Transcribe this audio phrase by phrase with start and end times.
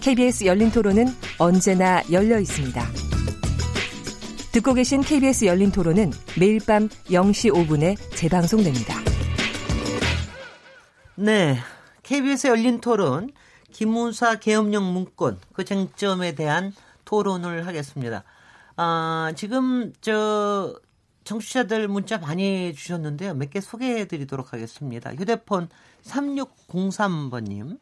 [0.00, 1.06] KBS 열린 토론은
[1.38, 2.82] 언제나 열려 있습니다.
[4.52, 8.94] 듣고 계신 KBS 열린 토론은 매일 밤 0시 5분에 재방송됩니다.
[11.16, 11.58] 네.
[12.02, 13.30] KBS 열린 토론,
[13.72, 16.72] 김문사 계엄령 문건, 그 쟁점에 대한
[17.04, 18.24] 토론을 하겠습니다.
[18.76, 20.74] 아, 지금 저
[21.24, 23.34] 청취자들 문자 많이 주셨는데요.
[23.34, 25.12] 몇 개 소개해 드리도록 하겠습니다.
[25.14, 25.68] 휴대폰
[26.04, 27.78] 3603번님.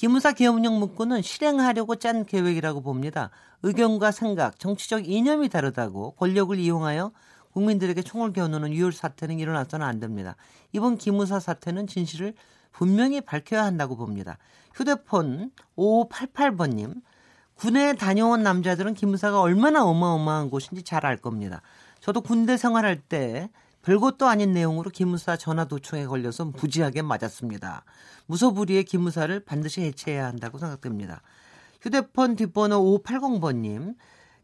[0.00, 3.28] 기무사 계엄령 문구는 실행하려고 짠 계획이라고 봅니다.
[3.62, 7.12] 의견과 생각, 정치적 이념이 다르다고 권력을 이용하여
[7.52, 10.36] 국민들에게 총을 겨누는 유혈 사태는 일어나서는 안 됩니다.
[10.72, 12.32] 이번 기무사 사태는 진실을
[12.72, 14.38] 분명히 밝혀야 한다고 봅니다.
[14.72, 17.02] 휴대폰 5588번님.
[17.56, 21.60] 군에 다녀온 남자들은 기무사가 얼마나 어마어마한 곳인지 잘 알 겁니다.
[22.00, 23.50] 저도 군대 생활할 때
[23.82, 27.84] 별것도 아닌 내용으로 기무사 전화 도청에 걸려서 무지하게 맞았습니다.
[28.30, 31.20] 무소불위의 기무사를 반드시 해체해야 한다고 생각됩니다.
[31.82, 33.96] 휴대폰 뒷번호 5580번님,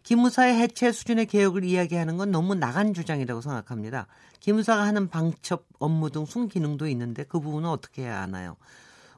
[0.02, 4.06] 기무사의 해체 수준의 개혁을 이야기하는 건 너무 나간 주장이라고 생각합니다.
[4.40, 8.56] 기무사가 하는 방첩 업무 등 순기능도 있는데 그 부분은 어떻게 해야 하나요?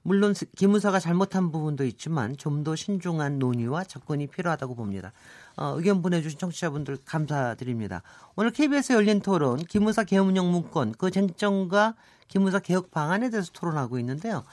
[0.03, 5.13] 물론 기무사가 잘못한 부분도 있지만 좀 더 신중한 논의와 접근이 필요하다고 봅니다.
[5.57, 8.03] 어, 의견 보내주신 청취자분들 감사드립니다.
[8.37, 11.95] 오늘 KBS 열린 토론 기무사 개업령 문건 그 쟁점과
[12.29, 14.45] 기무사 개혁 방안에 대해서 토론하고 있는데요.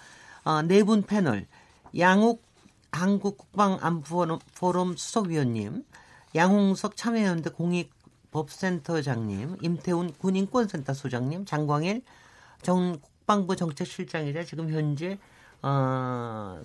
[0.43, 1.47] 어, 네분 패널
[1.97, 2.43] 양욱
[2.91, 5.83] 한국 국방안보포럼 포럼 수석위원님,
[6.33, 12.03] 양홍석 참여연대 공익법센터장님, 임태훈 군인권센터 소장님, 장광일
[12.61, 15.17] 전 국방부 정책실장이자 지금 현재
[15.61, 16.61] 어,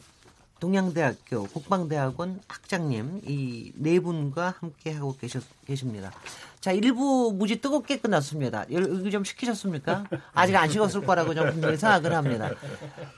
[0.60, 6.12] 동양대학교 국방대학원 학장님 이 네 분과 함께 하고 계셨, 계십니다.
[6.60, 8.66] 자, 일부 무지 뜨겁게 끝났습니다.
[8.70, 10.04] 여기 좀 식히셨습니까?
[10.34, 12.50] 아직 안 식었을 거라고 좀 분명히 생각을 합니다.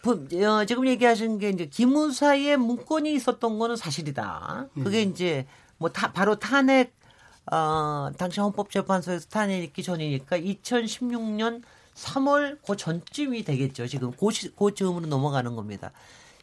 [0.03, 0.13] 부,
[0.45, 4.69] 어, 지금 얘기하신 게 이제 기무사의 문건이 있었던 거는 사실이다.
[4.75, 5.11] 그게 음.
[5.11, 5.47] 이제
[5.79, 6.95] 뭐 타, 바로 탄핵
[7.51, 11.63] 어, 당시 헌법재판소에서 탄핵 있기 전이니까 2016년
[11.97, 13.89] 3월 그 전쯤이 되겠죠.
[13.89, 15.91] 지금 고, 시, 고 즈음으로 넘어가는 겁니다.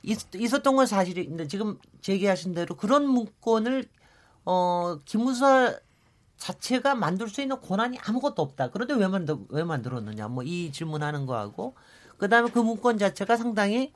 [0.04, 3.86] 있, 있었던 건 사실인데 지금 제기하신 대로 그런 문건을
[4.46, 5.78] 어 기무사
[6.38, 8.70] 자체가 만들 수 있는 권한이 아무것도 없다.
[8.72, 10.28] 그런데 왜 만들 왜 만들었느냐?
[10.30, 11.76] 뭐 이 질문하는 거하고
[12.18, 13.92] 그다음에 그 문건 자체가 상당히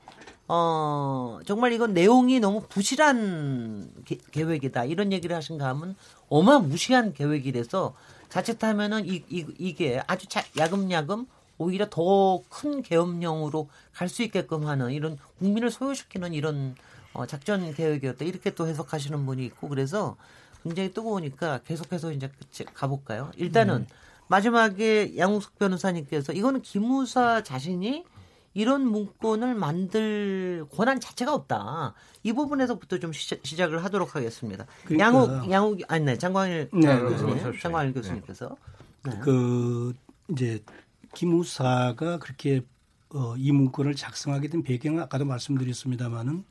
[0.46, 4.84] 어 정말 이건 내용이 너무 부실한 게, 계획이다.
[4.84, 5.96] 이런 얘기를 하신가 하면
[6.28, 7.94] 어마무시한 계획이라서
[8.28, 11.26] 자칫하면은 이, 이 이게 아주 자, 야금야금
[11.58, 16.74] 오히려 더 큰 계엄령으로 갈 수 있게끔 하는 이런 국민을 소요시키는 이런
[17.12, 20.16] 어, 작전 계획이었다 이렇게 또 해석하시는 분이 있고 그래서
[20.62, 22.30] 굉장히 뜨거우니까 계속해서 이제
[22.74, 23.30] 가볼까요?
[23.36, 23.86] 일단은 음.
[24.28, 28.04] 마지막에 양웅석 변호사님께서 이거는 기무사 자신이
[28.54, 31.94] 이런 문건을 만들 권한 자체가 없다.
[32.22, 34.64] 이 부분에서부터 좀 시작, 을 하도록 하겠습니다.
[34.84, 38.56] 그러니까, 양욱 양욱 아니 네 장광일 네, 교수님, 장광일 교수님께서
[39.02, 39.18] 네.
[39.20, 39.92] 그
[40.30, 40.62] 이제
[41.14, 42.62] 기무사가 그렇게
[43.10, 46.44] 어, 이 문건을 작성하게 된 배경은 아까도 말씀드렸습니다마는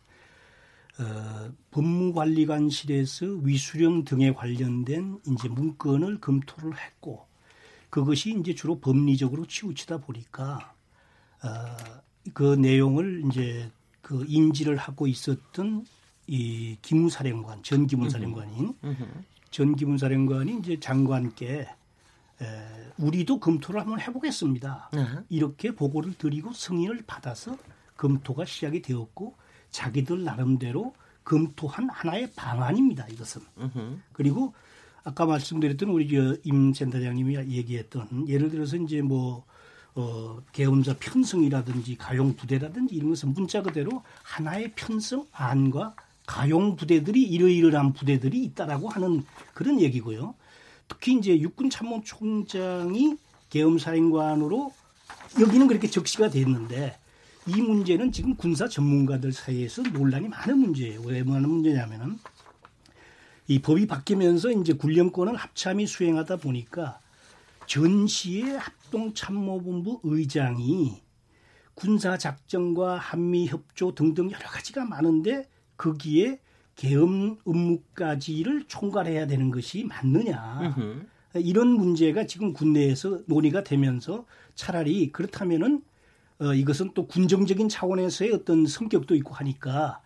[0.99, 7.27] 어, 법무관리관실에서 위수령 등에 관련된 이제 문건을 검토를 했고
[7.89, 10.73] 그것이 이제 주로 법리적으로 치우치다 보니까
[11.43, 11.49] 어,
[12.33, 13.69] 그 내용을 이제
[14.01, 15.85] 그 인지를 하고 있었던
[16.27, 18.75] 이 기무사령관 전 기무사령관인
[19.51, 21.67] 전 기무사령관이 이제 장관께 에,
[22.97, 24.89] 우리도 검토를 한번 해보겠습니다.
[24.93, 25.05] 네.
[25.29, 27.57] 이렇게 보고를 드리고 승인을 받아서
[27.97, 29.35] 검토가 시작이 되었고
[29.71, 30.93] 자기들 나름대로
[31.23, 33.07] 검토한 하나의 방안입니다.
[33.07, 33.41] 이것은.
[33.57, 34.03] 으흠.
[34.11, 34.53] 그리고
[35.03, 36.07] 아까 말씀드렸던 우리
[36.43, 39.45] 임 센터장님이 얘기했던 예를 들어서 이제 뭐
[39.95, 45.95] 어, 계엄자 편성이라든지 가용 부대라든지 이런 것은 문자 그대로 하나의 편성 안과
[46.25, 50.35] 가용 부대들이 이러이러한 부대들이 있다라고 하는 그런 얘기고요.
[50.93, 53.17] 특히 이제 육군 참모총장이
[53.49, 54.71] 계엄사령관으로
[55.39, 56.97] 여기는 그렇게 적시가 됐는데
[57.47, 61.01] 이 문제는 지금 군사 전문가들 사이에서 논란이 많은 문제예요.
[61.01, 62.19] 왜 많은 문제냐면은
[63.47, 66.99] 이 법이 바뀌면서 이제 군령권을 합참이 수행하다 보니까
[67.65, 71.01] 전시의 합동참모본부 의장이
[71.73, 76.39] 군사 작전과 한미 협조 등등 여러 가지가 많은데 거기에
[76.75, 80.73] 계엄 업무까지를 총괄해야 되는 것이 맞느냐.
[80.77, 81.05] 음흠.
[81.35, 84.25] 이런 문제가 지금 군내에서 논의가 되면서
[84.55, 85.81] 차라리 그렇다면은
[86.39, 90.01] 어, 이것은 또 군정적인 차원에서의 어떤 성격도 있고 하니까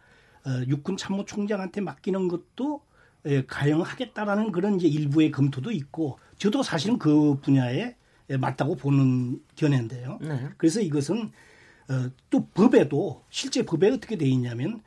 [0.45, 2.81] 어, 육군 참모총장한테 맡기는 것도
[3.25, 7.95] 예, 가용하겠다라는 그런 이제 일부의 검토도 있고 저도 사실은 그 분야에
[8.29, 10.19] 예, 맞다고 보는 견해인데요.
[10.21, 10.49] 네.
[10.57, 11.31] 그래서 이것은
[11.89, 14.81] 어, 또 법에도 실제 법에 어떻게 돼 있냐면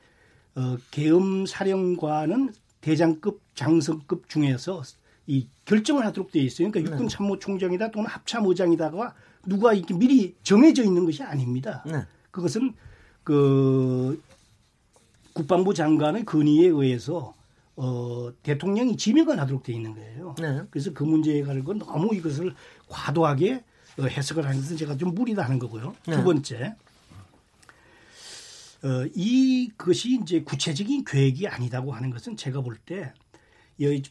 [0.57, 4.83] 어, 계엄 사령관은 대장급 장성급 중에서
[5.27, 6.71] 이 결정을 하도록 돼 있어요.
[6.71, 9.15] 그러니까 육군 참모총장이다 또는 합참의장이다가
[9.47, 11.85] 누가 이렇게 미리 정해져 있는 것이 아닙니다.
[11.87, 12.03] 네.
[12.31, 12.75] 그것은
[13.23, 14.21] 그
[15.33, 17.35] 국방부 장관의 건의에 의해서
[17.77, 20.35] 어, 대통령이 지명을 하도록 돼 있는 거예요.
[20.39, 20.63] 네.
[20.71, 22.55] 그래서 그 문제에 가지고 너무 이것을
[22.89, 23.63] 과도하게
[23.99, 25.95] 어, 해석을 하는 것은 제가 좀 무리다 하는 거고요.
[26.07, 26.17] 네.
[26.17, 26.75] 두 번째,
[28.83, 33.13] 어, 이것이 이제 구체적인 계획이 아니다고 하는 것은 제가 볼 때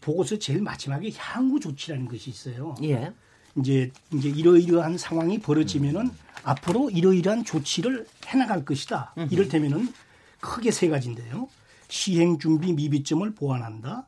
[0.02, 2.76] 보고서 제일 마지막에 향후 조치라는 것이 있어요.
[2.84, 3.12] 예.
[3.58, 6.10] 이제 이제 이러이러한 상황이 벌어지면은
[6.44, 9.14] 앞으로 이러이러한 조치를 해나갈 것이다.
[9.30, 9.92] 이를테면은
[10.40, 11.48] 크게 세 가지인데요.
[11.88, 14.08] 시행 준비 미비점을 보완한다.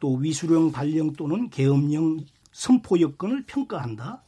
[0.00, 4.22] 또 위수령 발령 또는 계엄령 선포 여건을 평가한다.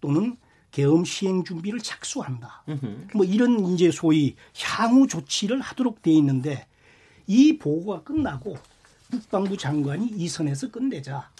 [0.00, 0.36] 또는
[0.72, 2.64] 계엄 시행 준비를 착수한다.
[3.14, 6.66] 뭐 이런 이제 소위 향후 조치를 하도록 돼 있는데
[7.26, 8.56] 이 보고가 끝나고
[9.10, 11.30] 국방부 장관이 이 선에서 끝내자.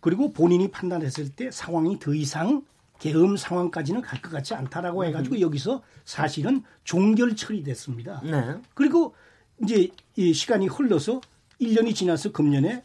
[0.00, 2.62] 그리고 본인이 판단했을 때 상황이 더 이상
[2.98, 8.20] 계엄 상황까지는 갈 것 같지 않다라고 해가지고 여기서 사실은 종결 처리됐습니다.
[8.24, 8.56] 네.
[8.74, 9.14] 그리고
[9.62, 11.20] 이제 이 시간이 흘러서
[11.60, 12.82] 1년이 지나서 금년에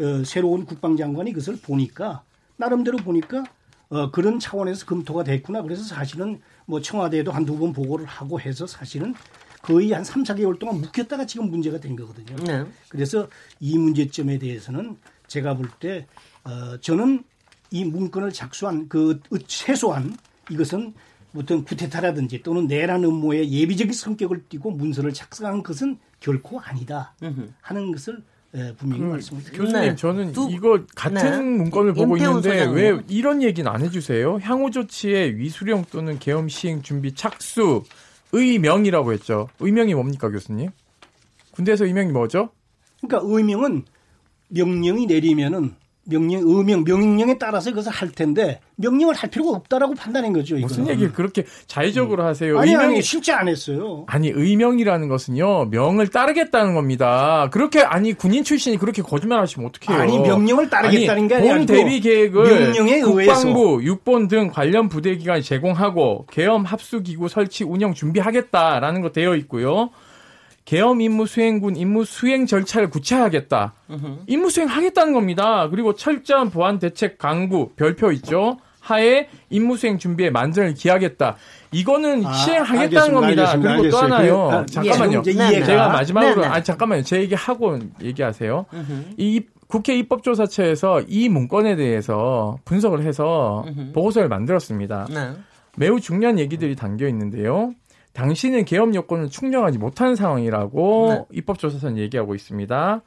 [0.00, 2.22] 어, 새로운 국방장관이 그것을 보니까
[2.56, 3.44] 나름대로 보니까
[3.90, 5.62] 어, 그런 차원에서 검토가 됐구나.
[5.62, 9.14] 그래서 사실은 뭐 청와대에도 한두 번 보고를 하고 해서 사실은
[9.62, 12.36] 거의 한 3, 4개월 동안 묵혔다가 지금 문제가 된 거거든요.
[12.44, 12.64] 네.
[12.88, 13.28] 그래서
[13.60, 14.96] 이 문제점에 대해서는
[15.26, 16.06] 제가 볼 때
[16.44, 17.24] 어, 저는
[17.70, 20.16] 이 문건을 작수한 그 최소한
[20.50, 20.94] 이것은
[21.36, 27.14] 어떤 구테타라든지 또는 내란 음모의 예비적인 성격을 띠고 문서를 작성한 것은 결코 아니다
[27.60, 28.22] 하는 것을
[28.54, 29.62] 에, 분명히 말씀드립니다.
[29.62, 29.96] 교수님 네.
[29.96, 31.14] 저는 두- 이거 같은
[31.58, 31.62] 네.
[31.62, 32.74] 문건을 보고 있는데 소장님.
[32.76, 34.38] 왜 이런 얘기는 안 해주세요?
[34.42, 37.82] 향후 조치의 위수령 또는 계엄 시행 준비 착수
[38.32, 39.48] 의명이라고 했죠.
[39.60, 40.70] 의명이 뭡니까 교수님?
[41.52, 42.50] 군대에서 의명이 뭐죠?
[43.02, 43.84] 그러니까 의명은
[44.48, 45.74] 명령이 내리면은
[46.08, 50.56] 명령 의명 명령에 따라서 그것을 할 텐데 명령을 할 필요가 없다라고 판단한 거죠.
[50.56, 50.92] 무슨 이거는.
[50.92, 52.58] 얘기를 그렇게 자의적으로 하세요?
[52.58, 54.04] 아니 의명이 아니 실제 안 했어요.
[54.06, 57.48] 아니 의명이라는 것은요 명을 따르겠다는 겁니다.
[57.52, 60.00] 그렇게 아니 군인 출신이 그렇게 거짓말하시면 어떡해요?
[60.00, 65.42] 아니, 명령을 따르겠다는 게 아니, 본 아니고 대비 계획을 명령에 국방부, 육본 등 관련 부대기관이
[65.42, 69.90] 제공하고 계엄 합수기구 설치 운영 준비하겠다라는 거 되어 있고요.
[70.68, 73.72] 계엄 임무 수행군 임무 수행 절차를 구체화하겠다.
[74.26, 75.66] 임무 수행하겠다는 겁니다.
[75.70, 78.58] 그리고 철저한 보안 대책 강구 별표 있죠.
[78.80, 81.36] 하에 임무 수행 준비에 만전을 기하겠다.
[81.72, 83.20] 이거는 아, 시행하겠다는 알겠습니다.
[83.20, 83.42] 겁니다.
[83.50, 83.76] 알겠습니다.
[83.78, 84.12] 그리고 또 알겠어요.
[84.12, 84.48] 하나요.
[84.50, 85.20] 그, 아, 잠깐만요.
[85.20, 86.54] 이제 네, 이해가 제가 마지막으로 네, 네.
[86.54, 87.02] 아 잠깐만요.
[87.02, 88.66] 제 얘기 하고 얘기하세요.
[89.16, 95.06] 이 국회 입법조사처에서 이 문건에 대해서 분석을 해서 보고서를 만들었습니다.
[95.08, 95.30] 네.
[95.78, 97.72] 매우 중요한 얘기들이 담겨 있는데요.
[98.18, 101.36] 당신은 계엄 요건을 충족하지 못한 상황이라고 네.
[101.38, 103.02] 입법조사서는 얘기하고 있습니다.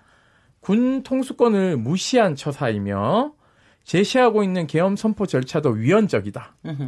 [0.62, 3.34] 군 통수권을 무시한 처사이며
[3.84, 6.56] 제시하고 있는 계엄 선포 절차도 위헌적이다.
[6.66, 6.84] 음흠.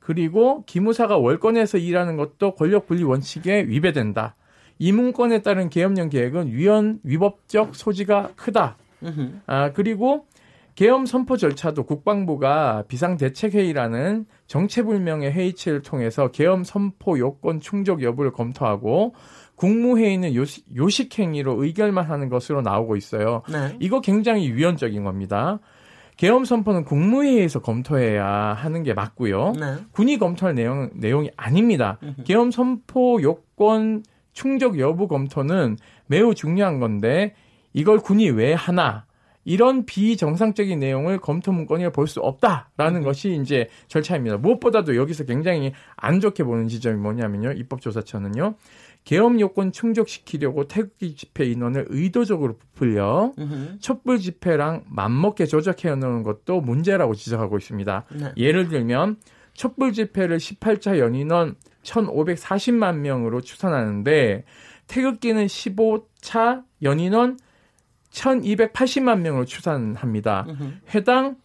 [0.00, 4.34] 그리고 기무사가 월권에서 일하는 것도 권력 분리 원칙에 위배된다.
[4.80, 8.76] 이 문건에 따른 계엄령 계획은 위헌 위법적 소지가 크다.
[9.46, 10.26] 아 그리고
[10.78, 19.12] 계엄 선포 절차도 국방부가 비상대책회의라는 정체불명의 회의체를 통해서 계엄 선포 요건 충족 여부를 검토하고
[19.56, 23.42] 국무회의는 요시, 요식 행위로 의결만 하는 것으로 나오고 있어요.
[23.50, 23.76] 네.
[23.80, 25.58] 이거 굉장히 위헌적인 겁니다.
[26.16, 29.54] 계엄 선포는 국무회의에서 검토해야 하는 게 맞고요.
[29.58, 29.74] 네.
[29.90, 31.98] 군이 검토할 내용, 내용이 아닙니다.
[32.22, 37.34] 계엄 선포 요건 충족 여부 검토는 매우 중요한 건데
[37.72, 39.07] 이걸 군이 왜 하나
[39.48, 44.36] 이런 비정상적인 내용을 검토 문건에 볼수 없다라는 것이 이제 절차입니다.
[44.36, 47.52] 무엇보다도 여기서 굉장히 안 좋게 보는 지점이 뭐냐면요.
[47.52, 48.56] 입법조사처는요.
[49.04, 53.78] 계엄 요건 충족시키려고 태극기 집회 인원을 의도적으로 부풀려 음흠.
[53.80, 58.04] 촛불 집회랑 맞먹게 조작해 놓은 것도 문제라고 지적하고 있습니다.
[58.20, 58.32] 네.
[58.36, 59.16] 예를 들면
[59.54, 64.44] 촛불 집회를 18차 연인원 1,540만 명으로 추산하는데
[64.88, 67.38] 태극기는 15차 연인원
[68.10, 70.46] 1,280만 명으로 추산합니다.
[70.48, 70.72] 음흠.
[70.94, 71.36] 해당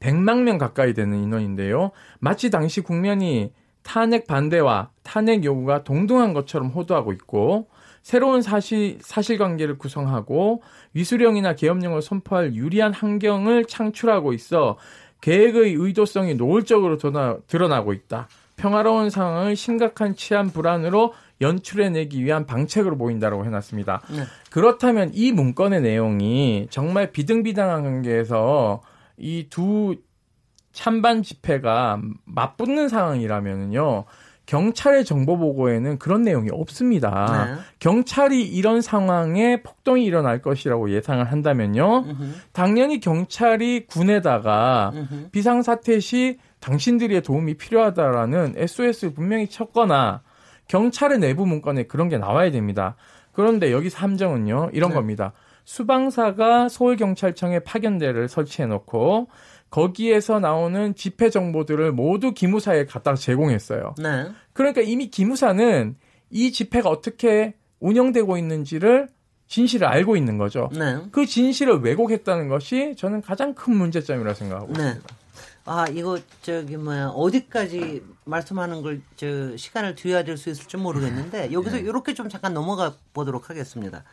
[0.00, 1.92] 100만 명 가까이 되는 인원인데요.
[2.18, 7.68] 마치 당시 국면이 탄핵 반대와 탄핵 요구가 동등한 것처럼 호도하고 있고
[8.02, 10.62] 새로운 사실 사실관계를 구성하고
[10.92, 14.76] 위수령이나 계엄령을 선포할 유리한 환경을 창출하고 있어
[15.22, 16.98] 계획의 의도성이 노골적으로
[17.46, 18.28] 드러나고 있다.
[18.56, 24.00] 평화로운 상황을 심각한 치안 불안으로 연출해내기 위한 방책으로 보인다고 해놨습니다.
[24.10, 24.22] 네.
[24.50, 28.82] 그렇다면 이 문건의 내용이 정말 비등비등한 관계에서
[29.16, 29.96] 이 두
[30.72, 34.04] 찬반 집회가 맞붙는 상황이라면요.
[34.46, 37.54] 경찰의 정보 보고에는 그런 내용이 없습니다.
[37.54, 37.60] 네.
[37.78, 42.04] 경찰이 이런 상황에 폭동이 일어날 것이라고 예상을 한다면요.
[42.06, 42.34] 으흠.
[42.52, 44.92] 당연히 경찰이 군에다가.
[45.32, 50.22] 비상사태 시 당신들의 도움이 필요하다라는 SOS를 분명히 쳤거나
[50.68, 52.96] 경찰의 내부 문건에 그런 게 나와야 됩니다.
[53.32, 54.96] 그런데 여기서 함정은요, 이런 네.
[54.96, 55.32] 겁니다.
[55.64, 59.28] 수방사가 서울경찰청에 파견대를 설치해 놓고
[59.70, 63.94] 거기에서 나오는 집회 정보들을 모두 기무사에 갖다 제공했어요.
[63.98, 64.28] 네.
[64.52, 65.96] 그러니까 이미 기무사는
[66.30, 69.08] 이 집회가 어떻게 운영되고 있는지를
[69.48, 70.70] 진실을 알고 있는 거죠.
[70.72, 70.98] 네.
[71.10, 74.82] 그 진실을 왜곡했다는 것이 저는 가장 큰 문제점이라고 생각하고 네.
[74.82, 75.16] 있습니다.
[75.66, 81.76] 아 이거 저기 뭐야 어디까지 말씀하는 걸 저 시간을 뒤어야 될 수 있을지 모르겠는데 여기서
[81.76, 81.82] 네.
[81.82, 84.04] 이렇게 좀 잠깐 넘어가 보도록 하겠습니다.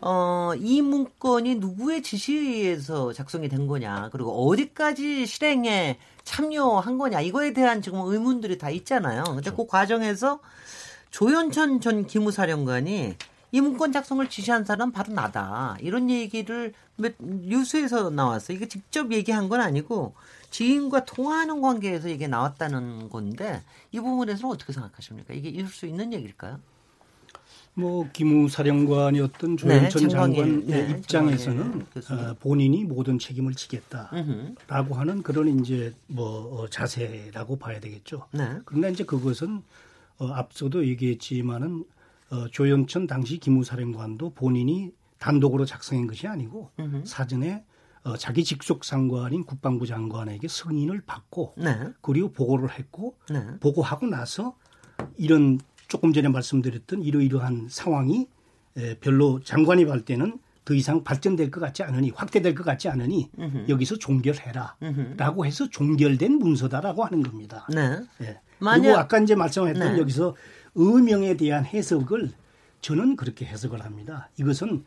[0.00, 7.82] 어, 이 문건이 누구의 지시에서 작성이 된 거냐, 그리고 어디까지 실행에 참여한 거냐, 이거에 대한
[7.82, 9.24] 지금 의문들이 다 있잖아요.
[9.24, 9.56] 근데 그렇죠.
[9.56, 10.40] 그 과정에서
[11.10, 13.16] 조현천 전 기무사령관이
[13.52, 15.76] 이 문건 작성을 지시한 사람 바로 나다.
[15.80, 18.56] 이런 얘기를 뉴스에서 나왔어요.
[18.56, 20.14] 이게 직접 얘기한 건 아니고
[20.50, 25.34] 지인과 통화하는 관계에서 이게 나왔다는 건데 이 부분에서는 어떻게 생각하십니까?
[25.34, 26.60] 이게 있을 수 있는 얘기일까요?
[27.74, 35.94] 뭐 기무사령관이었던 조현천 네, 장관 네, 입장에서는 어, 본인이 모든 책임을 지겠다라고 하는 그런 이제
[36.08, 38.26] 뭐 어, 자세라고 봐야 되겠죠.
[38.32, 38.58] 네.
[38.64, 39.62] 그러나 이제 그것은
[40.18, 41.84] 어, 앞서도 얘기했지만은
[42.30, 47.04] 어, 조현천 당시 기무사령관도 본인이 단독으로 작성한 것이 아니고 으흠.
[47.04, 47.64] 사전에
[48.02, 51.88] 어, 자기 직속 상관인 국방부 장관에게 승인을 받고 네.
[52.00, 53.44] 그리고 보고를 했고 네.
[53.60, 54.56] 보고하고 나서
[55.16, 55.58] 이런
[55.88, 58.28] 조금 전에 말씀드렸던 이러이러한 상황이
[59.00, 63.66] 별로 장관이 볼 때는 더 이상 발전될 것 같지 않으니 확대될 것 같지 않으니 으흠.
[63.68, 67.66] 여기서 종결해라라고 해서 종결된 문서다라고 하는 겁니다.
[67.74, 67.98] 네.
[68.22, 68.40] 예.
[68.60, 68.82] 만약...
[68.82, 69.98] 그리고 아까 이제 말씀했던 네.
[69.98, 70.36] 여기서
[70.74, 72.30] 의명에 대한 해석을
[72.80, 74.30] 저는 그렇게 해석을 합니다.
[74.38, 74.84] 이것은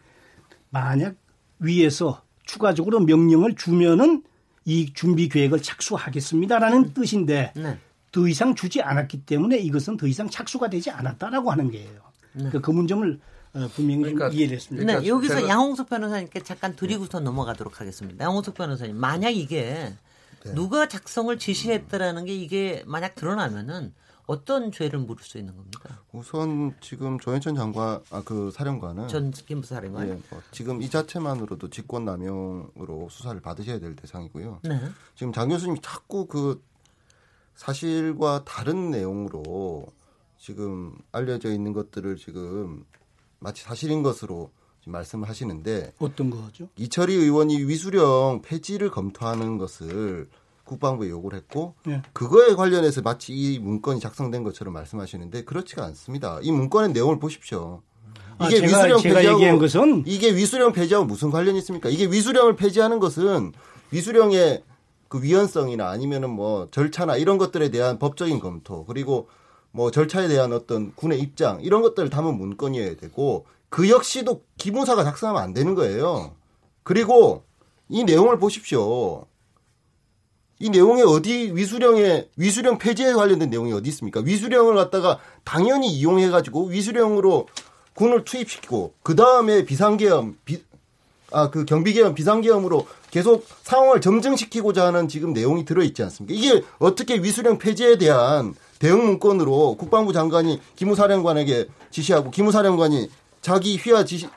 [0.70, 1.16] 만약
[1.60, 4.24] 위에서 추가적으로 명령을 주면은
[4.66, 6.94] 이 준비 계획을 착수하겠습니다라는 음.
[6.94, 7.78] 뜻인데 네.
[8.12, 12.02] 더 이상 주지 않았기 때문에 이것은 더 이상 착수가 되지 않았다라고 하는 거예요.
[12.34, 12.50] 네.
[12.50, 13.20] 그, 그 문점을
[13.56, 14.86] 어, 분명히 그러니까, 이해를 했습니다.
[14.86, 17.26] 네, 그러니까 여기서 양홍석 변호사님께 잠깐 드리고서 네.
[17.26, 18.26] 넘어가도록 하겠습니다.
[18.26, 19.94] 양홍석 변호사님, 만약 이게
[20.44, 20.54] 네.
[20.54, 23.94] 누가 작성을 지시했다라는 게 이게 만약 드러나면은
[24.26, 26.00] 어떤 죄를 물을 수 있는 겁니까?
[26.12, 31.70] 우선 지금 조현천 장관, 아, 그 사령관은 전 김부 사령관, 예, 뭐 지금 이 자체만으로도
[31.70, 34.60] 직권남용으로 수사를 받으셔야 될 대상이고요.
[34.64, 34.80] 네.
[35.16, 36.62] 지금 장 교수님이 자꾸 그
[37.56, 39.88] 사실과 다른 내용으로
[40.38, 42.86] 지금 알려져 있는 것들을 지금
[43.40, 44.52] 마치 사실인 것으로
[44.86, 46.68] 말씀을 하시는데 어떤 거죠?
[46.76, 50.30] 이철희 의원이 위수령 폐지를 검토하는 것을
[50.66, 52.02] 국방부에 요구를 했고 네.
[52.14, 56.40] 그거에 관련해서 마치 이 문건이 작성된 것처럼 말씀하시는데 그렇지가 않습니다.
[56.42, 57.82] 이 문건의 내용을 보십시오.
[58.38, 61.90] 아, 이게 아, 제가, 위수령 제가 폐지하고 것은 이게 위수령 폐지하고 무슨 관련이 있습니까?
[61.90, 63.52] 이게 위수령을 폐지하는 것은
[63.92, 64.64] 위수령의
[65.08, 69.28] 그 위헌성이나 아니면은 뭐 절차나 이런 것들에 대한 법적인 검토 그리고
[69.72, 75.42] 뭐 절차에 대한 어떤 군의 입장 이런 것들을 담은 문건이어야 되고 그 역시도 기무사가 작성하면
[75.42, 76.34] 안 되는 거예요.
[76.84, 77.44] 그리고
[77.90, 79.26] 이 내용을 보십시오.
[80.64, 84.22] 이 내용에 어디 위수령에 위수령 폐지에 관련된 내용이 어디 있습니까?
[84.22, 87.48] 위수령을 갖다가 당연히 이용해 가지고 위수령으로
[87.96, 90.38] 군을 투입시키고 그 다음에 비상계엄
[91.34, 96.34] 아 그 경비계엄 비상계엄으로 계속 상황을 점증시키고자 하는 지금 내용이 들어 있지 않습니까?
[96.40, 103.10] 이게 어떻게 위수령 폐지에 대한 대응 문건으로 국방부 장관이 기무사령관에게 지시하고 기무사령관이
[103.42, 104.30] 자기 휘하 지시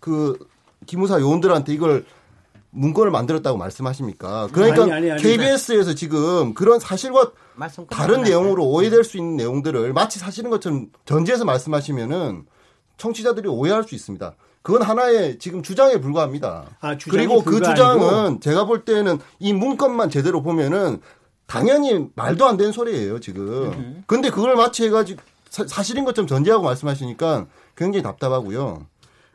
[0.00, 0.38] 그
[0.84, 2.04] 기무사 요원들한테 이걸
[2.76, 4.48] 문건을 만들었다고 말씀하십니까?
[4.52, 7.32] 그러니까 아니, 아니, 아니, KBS에서 지금 그런 사실과
[7.88, 12.44] 다른 내용으로 오해될 수 있는 내용들을 마치 사실인 것처럼 전제해서 말씀하시면은
[12.98, 14.34] 청취자들이 오해할 수 있습니다.
[14.62, 16.66] 그건 하나의 지금 주장에 불과합니다.
[16.80, 18.40] 아, 그리고 그 주장은 아니고?
[18.40, 21.00] 제가 볼 때는 이 문건만 제대로 보면은
[21.46, 24.02] 당연히 말도 안 되는 소리예요, 지금.
[24.06, 28.86] 근데 그걸 마치 해가지고 사, 실인 것처럼 전제하고 말씀하시니까 굉장히 답답하고요.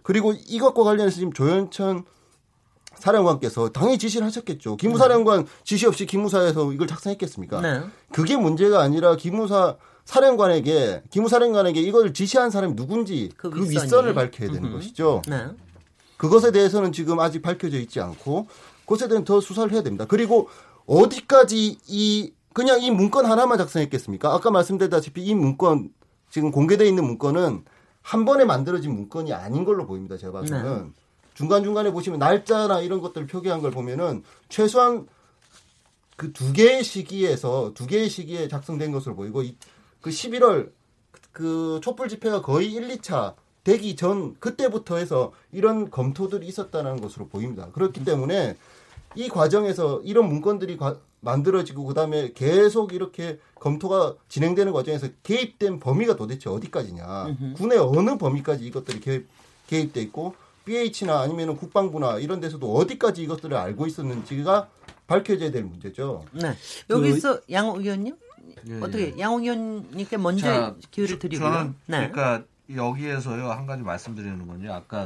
[0.04, 2.04] 그리고 이것과 관련해서 지금 조현천
[3.02, 4.78] 사령관께서 당연히 지시를 하셨겠죠.
[4.78, 7.62] 기무사령관 지시 없이 기무사에서 이걸 작성했겠습니까?
[7.62, 7.82] 네.
[8.12, 13.70] 그게 문제가 아니라 기무사 사령관에게 기무사령관에게 이걸 지시한 사람이 누군지 그 그.
[13.70, 14.76] 윗선을 밝혀야 되는 음흠.
[14.76, 15.22] 것이죠.
[15.28, 15.48] 네.
[16.18, 18.48] 그것에 대해서는 지금 아직 밝혀져 있지 않고
[18.86, 20.06] 그것에 대한 더 수사를 해야 됩니다.
[20.08, 20.50] 그리고
[20.86, 24.32] 어디까지 이 그냥 이 문건 하나만 작성했겠습니까?
[24.34, 25.90] 아까 말씀드렸다시피 이 문건
[26.30, 27.64] 지금 공개돼 있는 문건은
[28.02, 30.18] 한 번에 만들어진 문건이 아닌 걸로 보입니다.
[30.18, 30.94] 제가 봐서는
[31.34, 35.08] 중간 중간에 보시면 날짜나 이런 것들을 표기한 걸 보면은 최소한
[36.18, 39.56] 그 두 개의 시기에서 두 개의 시기에 작성된 것으로 보이고 이-
[40.02, 40.72] 그 11월
[41.32, 43.34] 그 촛불 집회가 거의 1, 2차
[43.64, 47.70] 되기 전 그때부터 해서 이런 검토들이 있었다는 것으로 보입니다.
[47.72, 48.56] 그렇기 때문에
[49.16, 56.50] 이 과정에서 이런 문건들이 과- 만들어지고 그다음에 계속 이렇게 검토가 진행되는 과정에서 개입된 범위가 도대체
[56.50, 57.06] 어디까지냐.
[57.56, 59.28] 군의 어느 범위까지 이것들이 개입,
[59.68, 60.36] 개입돼 있고
[60.66, 64.70] BH나 아니면 국방부나 이런 데서도 어디까지 이것들을 알고 있었는지가
[65.08, 66.24] 밝혀져야 될 문제죠.
[66.34, 66.54] 네.
[66.90, 68.16] 여기서 양호 의원님
[68.82, 71.52] 어떻게 양호 의원님께 먼저 예, 자, 기회를 저- 드리고요.
[71.52, 72.10] 저는 네.
[72.10, 74.72] 그러니까 여기에서요 한 가지 말씀드리는 건요.
[74.74, 75.06] 아까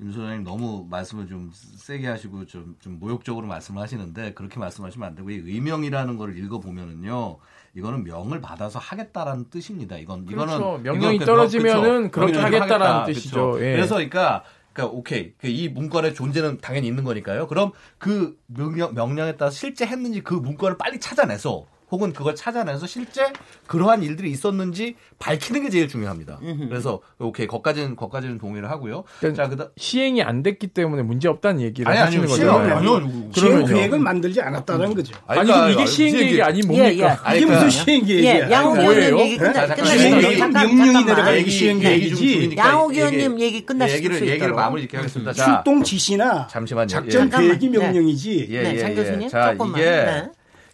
[0.00, 5.14] 임 소장님 너무 말씀을 좀 세게 하시고 좀, 좀 모욕적으로 말씀을 하시는데 그렇게 말씀하시면 안
[5.14, 7.36] 되고 이 의명이라는 걸 읽어보면은요.
[7.74, 9.96] 이거는 명을 받아서 하겠다라는 뜻입니다.
[9.98, 10.56] 이건 그렇죠.
[10.56, 12.20] 이거는 명령이 이건 그- 떨어지면은 그쵸.
[12.26, 13.04] 그렇게 하겠다라는 하겠다.
[13.06, 13.52] 뜻이죠.
[13.52, 13.64] 그쵸.
[13.64, 13.72] 예.
[13.72, 14.42] 그래서 그러니까
[14.80, 17.46] 그러니까 오케이 그이 문건의 존재는 당연히 있는 거니까요.
[17.46, 23.32] 그럼 그 명령 명령에 따라 실제 했는지 그 문건을 빨리 찾아내서 혹은 그걸 찾아내서 실제
[23.66, 26.38] 그러한 일들이 있었는지 밝히는 게 제일 중요합니다.
[26.68, 29.04] 그래서 오케이 거까지는 거까지는 동의를 하고요.
[29.18, 32.28] 그러니까 자 그다음 시행이 안 됐기 때문에 문제 없다는 얘기를 아니, 하시는 아니요.
[32.36, 32.42] 거죠.
[32.42, 33.30] 시행은 아니요.
[33.32, 33.64] 시행.
[33.66, 35.14] 계획을 만들지 않았다는 거죠.
[35.26, 36.80] 아니 그러니까 그럼 이게 시행 계획이 아닌 예, 예.
[36.82, 37.20] 뭡니까?
[37.24, 38.34] 아니, 이게 그러니까- 무슨 시행 계획이야?
[38.48, 38.76] 예, 양호?
[38.80, 42.54] 의원님 얘기 끝나 시행령이 잠깐 명령이 얘기- 시행 계획이지.
[42.56, 44.52] 양호 의원님 얘기 끝나실 얘기를 수 얘기를.
[44.52, 45.32] 마무리 짓게 하겠습니다.
[45.32, 46.86] 자, 출동 지시나 잠시만요.
[46.86, 47.36] 작전 예.
[47.38, 47.68] 계획이.
[47.70, 47.78] 네.
[47.78, 48.46] 명령이지.
[48.50, 48.94] 예, 네, 예, 장 예.
[48.94, 49.80] 교수님, 자, 조금만.
[49.80, 50.28] 이게 네.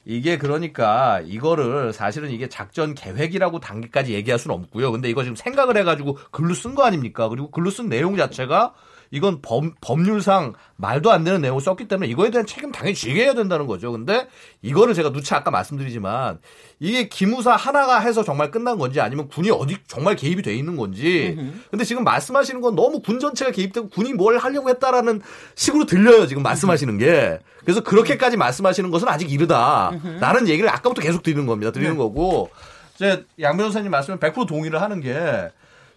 [0.08, 4.92] 이게 그러니까 이거를 사실은 이게 작전 계획이라고 단계까지 얘기할 수는 없고요.
[4.92, 7.28] 근데 이거 지금 생각을 해가지고 글로 쓴 거 아닙니까?
[7.28, 8.72] 그리고 글로 쓴 내용 자체가
[9.10, 13.34] 이건 법, 법률상 말도 안 되는 내용을 썼기 때문에 이거에 대한 책임 당연히 지게 해야
[13.34, 13.92] 된다는 거죠.
[13.92, 14.28] 근데
[14.62, 16.38] 이거를 제가 누차 아까 말씀드리지만
[16.80, 21.36] 이게 기무사 하나가 해서 정말 끝난 건지 아니면 군이 어디 정말 개입이 돼 있는 건지
[21.70, 25.22] 근데 지금 말씀하시는 건 너무 군 전체가 개입되고 군이 뭘 하려고 했다라는
[25.54, 26.26] 식으로 들려요.
[26.26, 27.38] 지금 말씀하시는 게.
[27.62, 29.92] 그래서 그렇게까지 말씀하시는 것은 아직 이르다.
[30.20, 31.72] 라는 얘기를 아까부터 계속 드리는 겁니다.
[31.72, 32.50] 드리는 거고.
[32.94, 35.14] 이제 양 변호사님 말씀에 100% 동의를 하는 게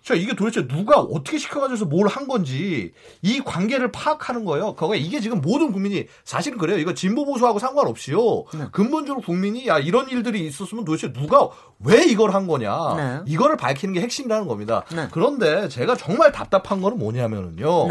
[0.10, 4.74] 자, 이게 도대체 누가 어떻게 시켜가지고 뭘한 건지 이 관계를 파악하는 거예요.
[4.74, 6.80] 그거 이게 지금 모든 국민이 사실은 그래요.
[6.80, 8.45] 이거 진보 보수하고 상관없이요.
[8.72, 11.50] 근본적으로 국민이 야 이런 일들이 있었으면 도대체 누가
[11.86, 12.95] 왜 이걸 한 거냐.
[12.95, 13.19] 네.
[13.28, 14.84] 이거를 밝히는 게 핵심이라는 겁니다.
[14.91, 15.10] 네.
[15.12, 17.88] 그런데 제가 정말 답답한 거는 뭐냐면은요.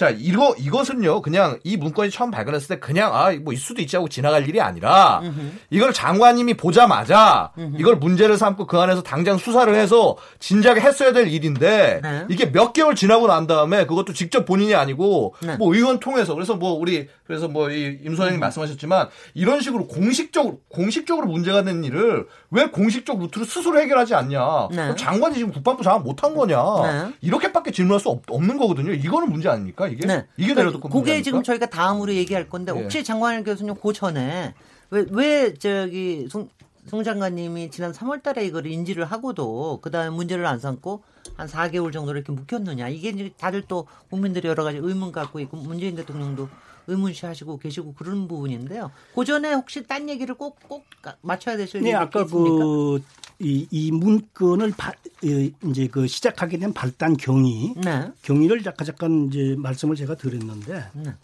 [0.00, 0.06] 네.
[0.06, 3.96] 자, 이거, 이것은요, 그냥 이 문건이 처음 발견했을 때 그냥, 아, 뭐, 있을 수도 있지
[3.96, 5.20] 하고 지나갈 일이 아니라,
[5.68, 12.00] 이걸 장관님이 보자마자, 이걸 문제를 삼고 그 안에서 당장 수사를 해서 진작에 했어야 될 일인데,
[12.02, 12.24] 네.
[12.30, 15.56] 이게 몇 개월 지나고 난 다음에 그것도 직접 본인이 아니고, 네.
[15.56, 20.60] 뭐, 의원 통해서, 그래서 뭐, 우리, 그래서 뭐, 이, 임 소장님 말씀하셨지만, 이런 식으로 공식적으로,
[20.70, 24.68] 공식적으로 문제가 된 일을 왜 공식적 루트로 스스로 해결하지 않냐.
[24.72, 24.96] 네.
[24.96, 26.56] 장관이 지금 국방부 장관 못한 거냐.
[26.84, 27.12] 네.
[27.20, 28.92] 이렇게밖에 질문할 수 없, 는 거거든요.
[28.92, 29.89] 이거는 문제 아닙니까?
[29.90, 30.26] 이게 네.
[30.36, 32.80] 이게 그러니까 내려도 그게 지금 저희가 다음으로 얘기할 건데 예.
[32.80, 34.54] 혹시 장관일 교수님 그 전에
[34.90, 36.48] 왜, 왜 저기 송,
[36.86, 41.02] 송 장관님이 지난 3월 달에 이걸 인지를 하고도 그 다음에 문제를 안 삼고
[41.36, 45.56] 한 4개월 정도 이렇게 묵혔느냐 이게 이제 다들 또 국민들이 여러 가지 의문 갖고 있고
[45.56, 46.48] 문재인 대통령도
[46.90, 48.90] 의문시하시고 계시고 그런 부분인데요.
[49.14, 50.84] 그 전에 혹시 딴 얘기를 꼭꼭
[51.22, 52.24] 맞춰야 되실 네, 아까?
[52.24, 53.02] 그,
[53.38, 54.92] 이, 이 문건을 바,
[55.24, 58.10] 예, 이제 그 시작하게 된 발단 경위, 네.
[58.22, 61.14] 경위를 잠깐 잠깐 이제 말씀을 제가 드렸는데 네.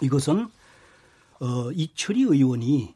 [0.00, 0.48] 이것은
[1.40, 2.94] 어, 이철희 의원이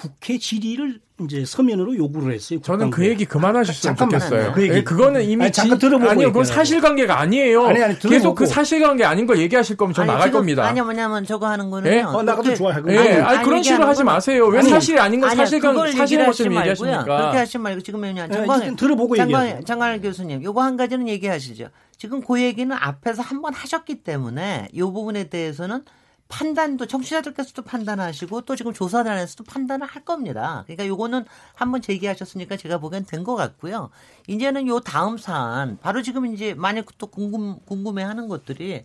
[0.00, 2.60] 국회 질의를 이제 서면으로 요구를 했어요.
[2.62, 3.08] 저는 그 국방부에.
[3.10, 4.52] 얘기 그만하셨으면 잠깐만, 좋겠어요.
[4.52, 4.74] 그 얘기.
[4.76, 6.44] 예, 그거는 이미 아니, 잠깐 진- 들어보고 아니요, 그건.
[6.44, 7.66] 사실관계가 아니에요.
[7.66, 8.36] 아니, 아니, 계속.
[8.36, 10.64] 그 사실관계 아닌 거 얘기하실 거면 저 아니, 나갈 지금- 겁니다.
[10.64, 11.92] 아니 뭐냐면 저거 하는 거는요.
[11.92, 12.02] 예?
[12.02, 12.84] 어, 나가도 좋아요.
[12.88, 14.46] 예, 아니, 아니, 그런 식으로 하지 건- 마세요.
[14.46, 16.96] 왜 아니, 사실이 아닌 건 아니야, 사실관 그걸 사실인 얘기를 것처럼 얘기하십니까?
[16.98, 17.16] 말고요.
[17.18, 19.60] 그렇게 하지 말고 지금 뭐냐 예, 장관 들어보고 얘기하세요.
[19.64, 21.68] 장관 교수님 요거 한 가지는 얘기하시죠.
[21.96, 25.82] 지금 그 얘기는 앞에서 한 번 하셨기 때문에 이 부분에 대해서는
[26.28, 30.62] 판단도 청취자들께서도 판단하시고 또 지금 조사단에서도 판단을 할 겁니다.
[30.66, 33.90] 그러니까 요거는 한번 제기하셨으니까 제가 보기엔 된 것 같고요.
[34.28, 38.84] 이제는 요 다음 사안 바로 지금 이제 만약 또 궁금 궁금해하는 것들이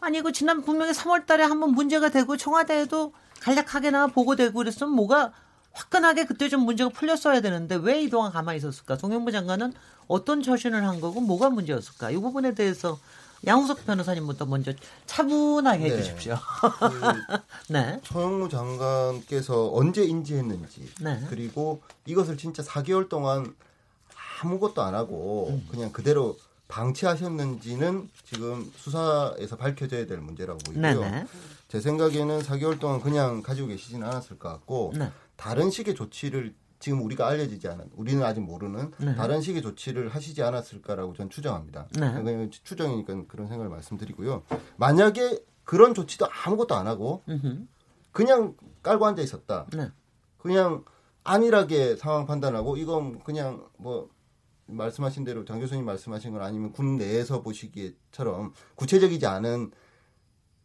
[0.00, 5.32] 아니 이거 지난 분명히 3월달에 한번 문제가 되고 청와대에도 간략하게 나 보고되고 그랬으면 뭐가
[5.72, 8.96] 화끈하게 그때 좀 문제가 풀렸어야 되는데 왜 이동안 가만히 있었을까?
[8.96, 9.72] 동행부 장관은
[10.08, 12.10] 어떤 처신을 한 거고 뭐가 문제였을까?
[12.10, 12.98] 이 부분에 대해서
[13.46, 14.72] 양우석 변호사님부터 먼저
[15.06, 15.90] 차분하게 네.
[15.90, 16.36] 해주십시오.
[17.70, 18.00] 네.
[18.04, 21.24] 서영무 장관께서 언제 인지했는지 네.
[21.28, 23.54] 그리고 이것을 진짜 4개월 동안
[24.42, 26.36] 아무것도 안 하고 그냥 그대로
[26.68, 31.00] 방치하셨는지는 지금 수사에서 밝혀져야 될 문제라고 보이고요.
[31.00, 31.26] 네네.
[31.68, 35.10] 제 생각에는 4개월 동안 그냥 가지고 계시지는 않았을 것 같고 네.
[35.36, 39.14] 다른 식의 조치를 지금 우리가 알려지지 않은 우리는 아직 모르는 네.
[39.14, 41.86] 다른 식의 조치를 하시지 않았을까라고 전 추정합니다.
[41.98, 42.50] 네.
[42.50, 44.42] 추정이니까 그런 생각을 말씀드리고요.
[44.76, 47.22] 만약에 그런 조치도 아무것도 안 하고.
[48.12, 49.66] 그냥 깔고 앉아 있었다.
[49.72, 49.90] 네.
[50.38, 50.84] 그냥
[51.22, 54.10] 안일하게 상황 판단하고 이건 그냥 뭐
[54.66, 59.70] 말씀하신 대로 장 교수님 말씀하신 건 아니면 군 내에서 보시기에처럼 구체적이지 않은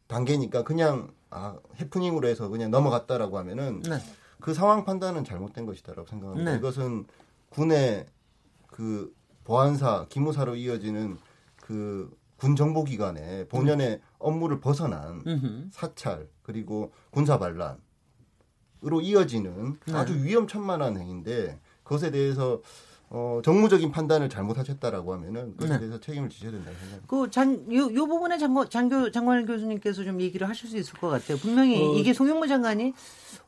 [0.08, 3.97] 단계니까 그냥 아 해프닝으로 해서 그냥 넘어갔다라고 하면은 네.
[4.46, 6.52] 그 상황 판단은 잘못된 것이다라고 생각합니다.
[6.52, 6.58] 네.
[6.58, 7.06] 이것은
[7.50, 8.06] 군의
[8.68, 11.18] 그 보안사, 기무사로 이어지는
[11.62, 15.70] 그 군 정보기관의 본연의 업무를 벗어난 음흠.
[15.72, 17.80] 사찰 그리고 군사 반란으로
[19.02, 19.94] 이어지는 네.
[19.94, 22.62] 아주 위험천만한 행위인데 그것에 대해서
[23.17, 25.80] 어, 정무적인 판단을 잘못하셨다라고 하면은 그것에 네.
[25.80, 27.08] 대해서 책임을 지셔야 된다고 생각합니다.
[27.08, 31.08] 그 장, 요, 요 부분에 장고, 장교, 장관일 교수님께서 좀 얘기를 하실 수 있을 것
[31.08, 31.38] 같아요.
[31.38, 31.95] 분명히 어.
[31.95, 32.93] 이게 송영무 장관이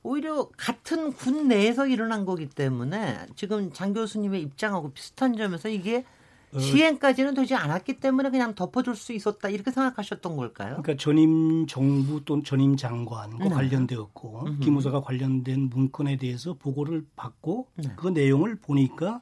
[0.03, 6.05] 오히려 같은 군 내에서 일어난 거기 때문에 지금 장 교수님의 입장하고 비슷한 점에서 이게
[6.53, 6.59] 어.
[6.59, 10.81] 시행까지는 되지 않았기 때문에 그냥 덮어줄 수 있었다 이렇게 생각하셨던 걸까요?
[10.81, 13.49] 그러니까 전임 정부 또는 전임 장관과 네.
[13.49, 17.91] 관련되었고 기무사가 관련된 문건에 대해서 보고를 받고 네.
[17.97, 19.19] 그 내용을 보니까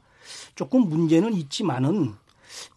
[0.55, 2.13] 조금 문제는 있지만은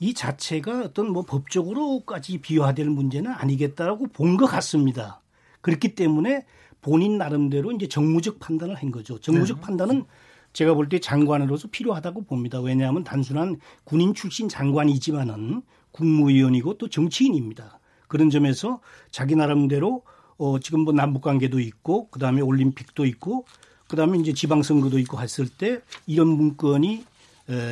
[0.01, 5.21] 이 자체가 어떤 뭐 법적으로까지 비화될 문제는 아니겠다라고 본 것 같습니다.
[5.61, 6.45] 그렇기 때문에
[6.81, 9.19] 본인 나름대로 이제 정무적 판단을 한 거죠.
[9.21, 10.05] 정무적 판단은
[10.53, 12.61] 제가 볼 때 장관으로서 필요하다고 봅니다.
[12.61, 17.79] 왜냐하면 단순한 군인 출신 장관이지만은 국무위원이고 또 정치인입니다.
[18.09, 18.81] 그런 점에서
[19.11, 20.03] 자기 나름대로
[20.39, 23.45] 어 지금 뭐 남북 관계도 있고 그다음에 올림픽도 있고
[23.89, 27.05] 그다음에 이제 지방 선거도 있고 했을 때 이런 문건이 에,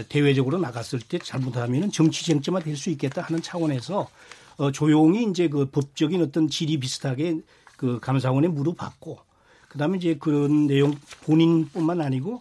[0.08, 4.08] 대외적으로 나갔을 때 잘못하면은 정치 쟁점화 될 수 있겠다 하는 차원에서
[4.58, 7.40] 어 조용히 이제 그 법적인 어떤 질이 비슷하게
[7.76, 9.18] 그 감사원에 물어봤고
[9.68, 12.40] 그다음에 이제 그런 내용 본인뿐만 아니고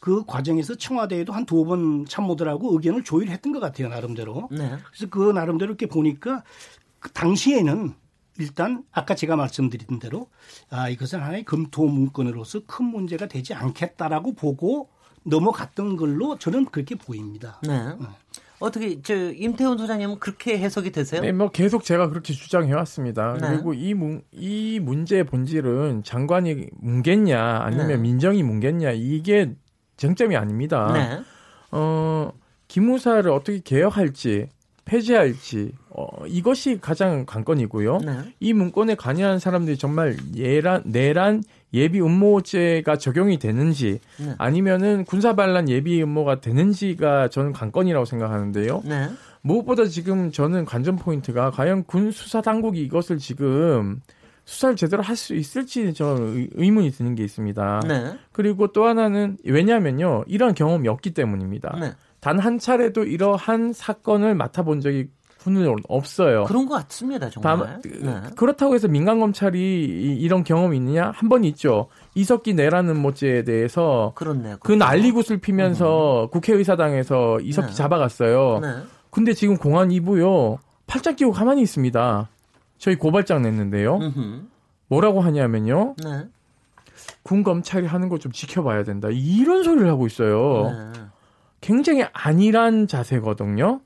[0.00, 4.48] 그 과정에서 청와대에도 한 두 번 참모들하고 의견을 조율했던 것 같아요 나름대로.
[4.50, 4.76] 네.
[4.90, 6.42] 그래서 그 나름대로 이렇게 보니까
[6.98, 7.92] 그 당시에는
[8.38, 10.28] 일단 아까 제가 말씀드린 대로
[10.70, 14.88] 아 이것은 하나의 검토 문건으로서 큰 문제가 되지 않겠다라고 보고
[15.24, 17.60] 넘어갔던 걸로 저는 그렇게 보입니다.
[17.62, 17.94] 네.
[18.60, 21.22] 어떻게 저 임태훈 소장님은 그렇게 해석이 되세요?
[21.22, 23.36] 네, 뭐 계속 제가 그렇게 주장해 왔습니다.
[23.40, 23.48] 네.
[23.48, 27.96] 그리고 이, 문, 이 문제의 본질은 장관이 뭉겠냐 아니면 네.
[27.96, 29.54] 민정이 뭉겠냐 이게
[29.96, 30.92] 쟁점이 아닙니다.
[30.92, 31.22] 네.
[31.72, 32.32] 어,
[32.68, 34.48] 기무사를 어떻게 개혁할지
[34.84, 37.98] 폐지할지 어, 이것이 가장 관건이고요.
[37.98, 38.34] 네.
[38.40, 44.34] 이 문건에 관여한 사람들이 정말 예란 내란 예비 음모죄가 적용이 되는지 네.
[44.38, 48.82] 아니면은 군사 반란 예비 음모가 되는지가 저는 관건이라고 생각하는데요.
[48.84, 49.08] 네.
[49.42, 54.00] 무엇보다 지금 저는 관전 포인트가 과연 군 수사 당국이 이것을 지금
[54.44, 57.82] 수사를 제대로 할 수 있을지 저는 의- 의문이 드는 게 있습니다.
[57.86, 58.14] 네.
[58.32, 61.76] 그리고 또 하나는 왜냐하면요 이런 경험이 없기 때문입니다.
[61.80, 61.92] 네.
[62.20, 65.08] 단한 차례도 이러한 사건을 맡아본 적이
[65.42, 66.44] 군은 없어요.
[66.44, 67.56] 그런 것 같습니다, 정말.
[67.56, 68.20] 다만 네.
[68.36, 71.88] 그렇다고 해서 민간 검찰이 이- 이런 경험이 있느냐 한 번 있죠.
[72.14, 74.56] 이석기 내라는 모죄에 대해서 그렇네요.
[74.60, 77.74] 그 난리굿을 피면서 국회의사당에서 이석기 네.
[77.74, 78.58] 잡아갔어요.
[78.60, 78.68] 네.
[79.10, 82.28] 근데 지금 공안 2부요 팔짱 끼고 가만히 있습니다.
[82.78, 83.96] 저희 고발장 냈는데요.
[83.96, 84.42] 음흠.
[84.88, 85.94] 뭐라고 하냐면요.
[86.04, 86.24] 네.
[87.22, 89.08] 군 검찰이 하는 거좀 지켜봐야 된다.
[89.10, 90.70] 이런 소리를 하고 있어요.
[90.92, 91.00] 네.
[91.60, 93.80] 굉장히 안일한 자세거든요.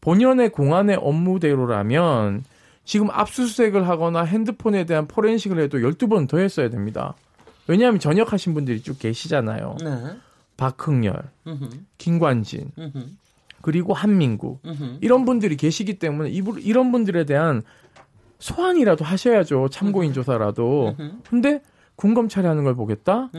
[0.00, 2.44] 본연의 공안의 업무대로라면
[2.84, 7.14] 지금 압수수색을 하거나 핸드폰에 대한 포렌식을 해도 12번 더 했어야 됩니다.
[7.66, 9.76] 왜냐하면 전역하신 분들이 쭉 계시잖아요.
[9.84, 10.16] 네.
[10.56, 11.68] 박흥열, 음흠.
[11.98, 12.98] 김관진, 음흠.
[13.62, 14.58] 그리고 한민구.
[14.64, 14.98] 음흠.
[15.02, 17.62] 이런 분들이 계시기 때문에 이- 이런 분들에 대한
[18.38, 19.68] 소환이라도 하셔야죠.
[19.68, 20.96] 참고인 조사라도.
[21.28, 21.62] 근데
[21.96, 23.30] 군검찰이 하는 걸 보겠다?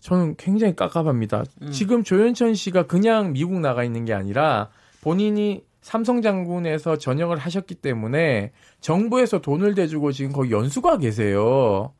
[0.00, 1.44] 저는 굉장히 깝깝합니다.
[1.62, 1.70] 음.
[1.70, 4.68] 지금 조현천 씨가 그냥 미국 나가 있는 게 아니라
[5.02, 11.92] 본인이 삼성 장군에서 전역을 하셨기 때문에 정부에서 돈을 대주고 지금 거기 연수가 계세요.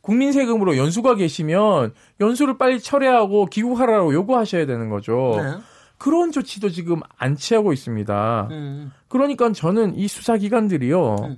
[0.00, 5.34] 국민 세금으로 연수가 계시면 연수를 빨리 철회하고 귀국하라고 요구하셔야 되는 거죠.
[5.36, 5.58] 네.
[5.98, 8.48] 그런 조치도 지금 안 취하고 있습니다.
[8.50, 8.90] 음.
[9.08, 11.16] 그러니까 저는 이 수사기관들이요.
[11.16, 11.36] 음.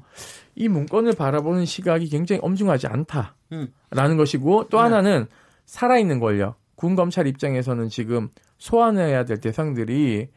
[0.55, 4.17] 이 문건을 바라보는 시각이 굉장히 엄중하지 않다라는 음.
[4.17, 4.83] 것이고 또 네.
[4.85, 5.27] 하나는
[5.67, 6.61] 살아있는 권력.
[6.77, 8.29] 군 검찰 입장에서는 지금
[8.59, 10.29] 소환해야 될 대상들이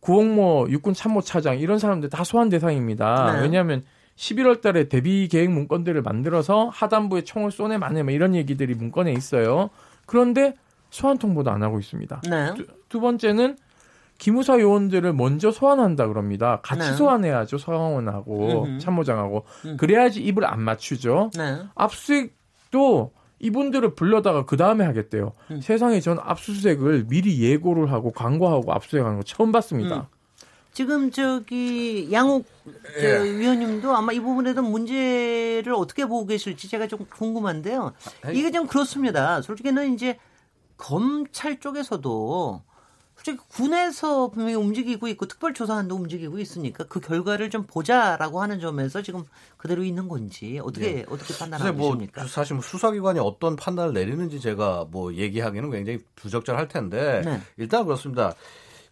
[0.00, 3.34] 구홍모 육군 참모 차장 이런 사람들 다 소환 대상입니다.
[3.34, 3.42] 네.
[3.42, 3.84] 왜냐하면
[4.16, 9.70] 11월 달에 대비 계획 문건들을 만들어서 하단부에 총을 쏘내 마네 뭐 이런 얘기들이 문건에 있어요.
[10.06, 10.54] 그런데
[10.90, 12.22] 소환 통보도 안 하고 있습니다.
[12.28, 12.54] 네.
[12.54, 13.56] 두, 두 번째는
[14.18, 16.60] 기무사 요원들을 먼저 소환한다 그럽니다.
[16.62, 16.96] 같이 네.
[16.96, 17.56] 소환해야죠.
[17.56, 18.78] 서원하고 음흠.
[18.78, 19.76] 참모장하고 음.
[19.78, 21.30] 그래야지 입을 안 맞추죠.
[21.34, 21.58] 네.
[21.74, 25.32] 압수수색도 이분들을 불러다가 그 다음에 하겠대요.
[25.50, 25.60] 음.
[25.60, 29.96] 세상에 전 압수수색을 미리 예고를 하고 광고하고 압수수색하는 거 처음 봤습니다.
[29.96, 30.20] 음.
[30.72, 32.46] 지금 저기 양욱
[33.00, 33.38] 저 예.
[33.38, 37.92] 위원님도 아마 이 부분에도 문제를 어떻게 보고 계실지 제가 좀 궁금한데요.
[38.32, 39.42] 이게 좀 그렇습니다.
[39.42, 40.16] 솔직히는 이제
[40.76, 42.62] 검찰 쪽에서도
[43.22, 49.24] 솔직히 군에서 분명히 움직이고 있고 특별조사관도 움직이고 있으니까 그 결과를 좀 보자라고 하는 점에서 지금
[49.58, 52.26] 그대로 있는 건지 어떻게 어떻게 사실 판단하고 뭐 계십니까?
[52.26, 57.40] 사실 뭐 수사기관이 어떤 판단을 내리는지 제가 뭐 얘기하기는 굉장히 부적절할 텐데 네.
[57.58, 58.34] 일단 그렇습니다.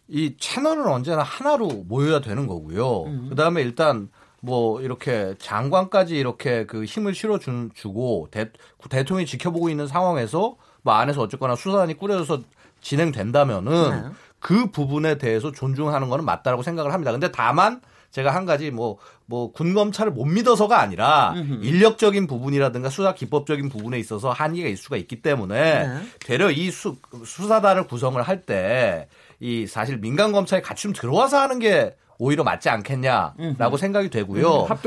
[0.07, 3.03] 이 채널은 언제나 하나로 모여야 되는 거고요.
[3.05, 3.29] 음.
[3.29, 4.09] 그다음에 일단
[4.41, 8.51] 뭐 이렇게 장관까지 이렇게 그 힘을 실어 준 주고 대,
[8.89, 12.41] 대통령이 지켜보고 있는 상황에서 뭐 안에서 어쨌거나 수사단이 꾸려져서
[12.81, 14.09] 진행된다면은 네.
[14.39, 17.11] 그 부분에 대해서 존중하는 거는 맞다라고 생각을 합니다.
[17.11, 18.97] 근데 다만 제가 한 가지 뭐
[19.29, 24.97] 뭐 군 검찰을 못 믿어서가 아니라 인력적인 부분이라든가 수사 기법적인 부분에 있어서 한계가 있을 수가
[24.97, 26.01] 있기 때문에 네.
[26.19, 29.07] 되려 이 수, 수사단을 구성을 할 때
[29.41, 34.67] 이 사실 민간 검찰이 같이 좀 들어와서 하는 게 오히려 맞지 않겠냐라고 생각이 되고요.
[34.67, 34.83] 맞-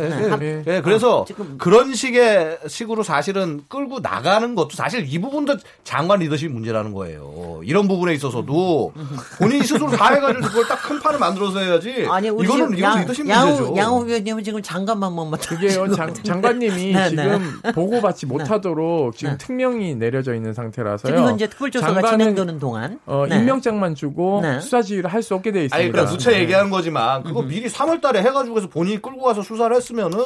[0.00, 0.22] 예, 네.
[0.24, 0.64] 예, 네.
[0.66, 6.50] 예, 그래서 아, 그런 식의 식으로 사실은 끌고 나가는 것도 사실 이 부분도 장관 리더십
[6.50, 7.60] 문제라는 거예요.
[7.62, 8.92] 이런 부분에 있어서도
[9.38, 12.06] 본인이 스스로 다 해가지고 그걸 딱 큰 판을 만들어서 해야지.
[12.08, 13.76] 아니 우리 이거는 지금 이건 양, 리더십 양욱 문제죠.
[13.76, 19.38] 양욱 위원님은 지금 장관만 못 그게요 장, 장관님이 네, 지금 보고받지 못하도록 지금 네.
[19.38, 21.12] 특명이 내려져 있는 상태라서요.
[21.12, 23.36] 지금 현재 특별조사가 진행되는 동안 어, 네.
[23.38, 24.60] 임명장만 주고 네.
[24.60, 25.76] 수사 지휘를 할 수 없게 돼 있습니다.
[25.76, 26.45] 아니, 그러니까 누차 네.
[26.46, 30.18] 얘기하는 거지만 그거 미리 3월 달에 해가지고 해서 본인이 끌고 가서 수사를 했으면은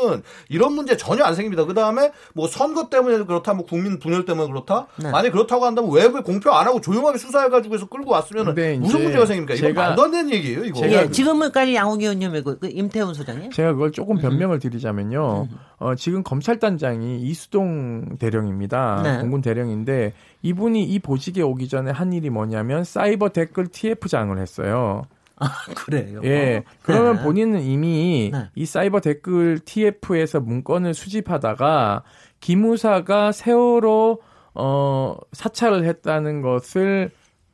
[0.49, 1.65] 이런 문제 전혀 안 생깁니다.
[1.65, 4.87] 그 다음에 뭐 선거 때문에 그렇다, 뭐 국민 분열 때문에 그렇다.
[4.97, 5.11] 네.
[5.11, 9.55] 만약 그렇다고 한다면 외부에 공표 안 하고 조용하게 수사해가지고 해서 끌고 왔으면은 무슨 문제가 생깁니까?
[9.55, 10.81] 이거 말도 안 되는 얘기예요, 이거.
[10.81, 13.51] 제가 예, 지금까지 양욱 의원님이고 그 임태훈 소장님.
[13.51, 15.49] 제가 그걸 조금 변명을 드리자면요.
[15.79, 19.01] 어, 지금 검찰단장이 이수동 대령입니다.
[19.03, 19.21] 네.
[19.21, 25.03] 공군 대령인데 이분이 이 보직에 오기 전에 한 일이 뭐냐면 사이버 댓글 TF장을 했어요.
[25.75, 26.21] 그래요.
[26.25, 26.65] 예.
[26.83, 27.23] 그러면 네.
[27.23, 28.51] 본인은 이미 네.
[28.55, 32.03] 이 사이버 댓글 TF에서 문건을 수집하다가
[32.41, 34.21] 기무사가 세월호
[34.55, 37.11] 어 사찰을 했다는 것을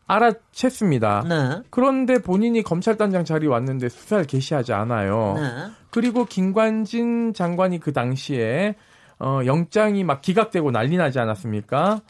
[0.09, 1.27] 알아챘습니다.
[1.27, 1.62] 네.
[1.70, 5.35] 그런데 본인이 검찰단장 자리 왔는데 수사를 개시하지 않아요.
[5.37, 5.42] 네.
[5.90, 8.77] 그리고 김관진 장관이 그 당시에
[9.18, 12.01] 어 영장이 막 기각되고 난리 나지 않았습니까?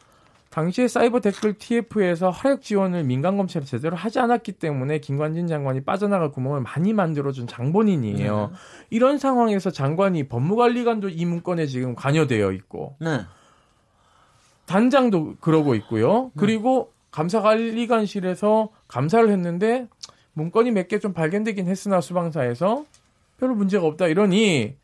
[0.57, 6.33] 당시에 사이버 댓글 TF에서 화력 지원을 민간 검찰이 제대로 하지 않았기 때문에 김관진 장관이 빠져나갈
[6.33, 8.53] 구멍을 많이 만들어준 장본인이에요.
[8.89, 13.21] 이런 상황에서 장관이 법무관리관도 이 문건에 지금 관여되어 있고 네.
[14.65, 16.33] 단장도 그러고 있고요.
[16.39, 19.89] 그리고 감사관리관실에서 감사를 했는데
[20.33, 22.87] 문건이 몇 개 좀 발견되긴 했으나 수방사에서
[23.39, 24.75] 별로 문제가 없다 이러니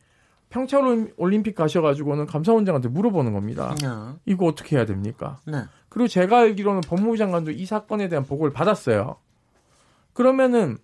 [0.53, 3.73] 평창 올림픽 가셔가지고는 감사원장한테 물어보는 겁니다.
[3.81, 3.87] 네.
[4.27, 5.39] 이거 어떻게 해야 됩니까?
[5.47, 5.63] 네.
[5.89, 9.15] 그리고 제가 알기로는 법무부 장관도 이 사건에 대한 보고를 받았어요.
[10.13, 10.77] 그러면은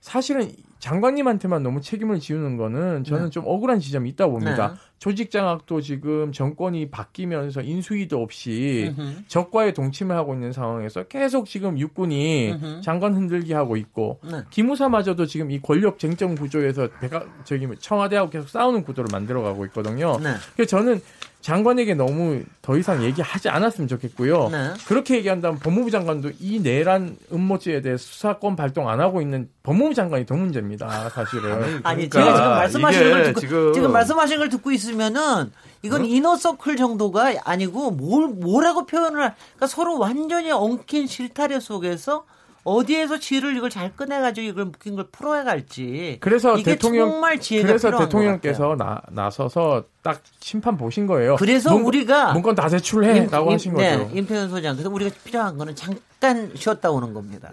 [0.00, 0.50] 사실은
[0.84, 3.30] 장관님한테만 너무 책임을 지우는 거는 저는 네.
[3.30, 4.68] 좀 억울한 지점이 있다고 봅니다.
[4.68, 4.74] 네.
[4.98, 9.24] 조직 장악도 지금 정권이 바뀌면서 인수위도 없이 음흠.
[9.26, 12.80] 적과에 동침을 하고 있는 상황에서 계속 지금 육군이 음흠.
[12.82, 14.42] 장관 흔들기 하고 있고 네.
[14.50, 20.18] 기무사마저도 지금 이 권력 쟁점 구조에서 백악 저기 청와대하고 계속 싸우는 구도를 만들어가고 있거든요.
[20.22, 20.34] 네.
[20.54, 21.00] 그래서 저는
[21.44, 24.48] 장관에게 너무 더 이상 얘기하지 않았으면 좋겠고요.
[24.48, 24.70] 네.
[24.88, 30.24] 그렇게 얘기한다면 법무부 장관도 이 내란 음모죄에 대해 수사권 발동 안 하고 있는 법무부 장관이
[30.24, 30.73] 더 문제입니다.
[30.78, 31.80] 사실은.
[31.82, 33.92] 아니 그러니까 제가 지금 말씀하시는 걸 듣고 지금- 지금...
[33.92, 40.50] 말씀하신 걸 듣고 있으면은 이건 이너서클 정도가 아니고 뭘 뭐라고 표현을 할- 그러니까 서로 완전히
[40.50, 42.24] 엉킨 실타래 속에서
[42.64, 46.16] 어디에서 지를 이걸 잘 꺼내가지고 이걸 묶인 걸 풀어야 갈지.
[46.20, 51.36] 그래서 이게 대통령 정말 지혜가 그래서 대통령께서 나, 나서서 딱 심판 보신 거예요.
[51.36, 54.10] 그래서 우리가 문건 다 제출해라고 하신 네, 거죠.
[54.16, 54.76] 임태현 소장.
[54.76, 57.52] 그래서 우리가 필요한 거는 잠깐 쉬었다 오는 겁니다.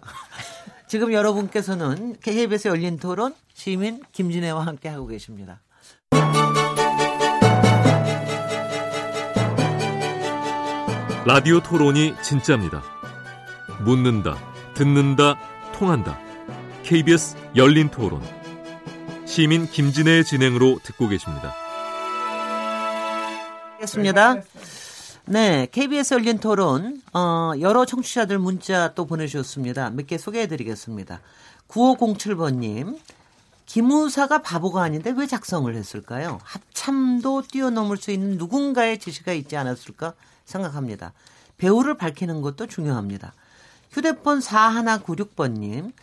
[0.92, 5.62] 지금 여러분께서는 KBS 열린 토론 시민 김진애와 함께 하고 계십니다.
[11.26, 12.84] 라디오 토론이 진짜입니다.
[13.86, 14.36] 묻는다,
[14.74, 15.40] 듣는다,
[15.72, 16.20] 통한다.
[16.84, 18.22] KBS 열린 토론.
[19.26, 21.56] 시민 김진애의 진행으로 듣고 계십니다.
[23.76, 24.42] 알겠습니다.
[25.26, 29.92] 네, KBS 열린 토론, 어, 여러 청취자들 문자 또 보내주셨습니다.
[29.92, 31.22] 몇 개 소개해 드리겠습니다.
[31.68, 32.98] 9507번님,
[33.66, 36.40] 기무사가 바보가 아닌데 왜 작성을 했을까요?
[36.44, 41.14] 합참도 뛰어넘을 수 있는 누군가의 지시가 있지 않았을까 생각합니다.
[41.58, 43.34] 배우를 밝히는 것도 중요합니다.
[43.92, 45.94] 휴대폰 4196번님,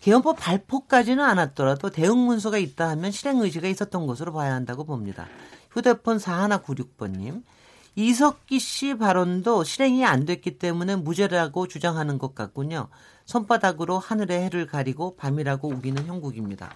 [0.00, 5.26] 개헌법 발포까지는 않았더라도 대응 문서가 있다 하면 실행 의지가 있었던 것으로 봐야 한다고 봅니다.
[5.72, 7.42] 휴대폰 4196번님,
[7.98, 12.86] 이석기 씨 발언도 실행이 안 됐기 때문에 무죄라고 주장하는 것 같군요.
[13.24, 16.72] 손바닥으로 하늘의 해를 가리고 밤이라고 우기는 형국입니다.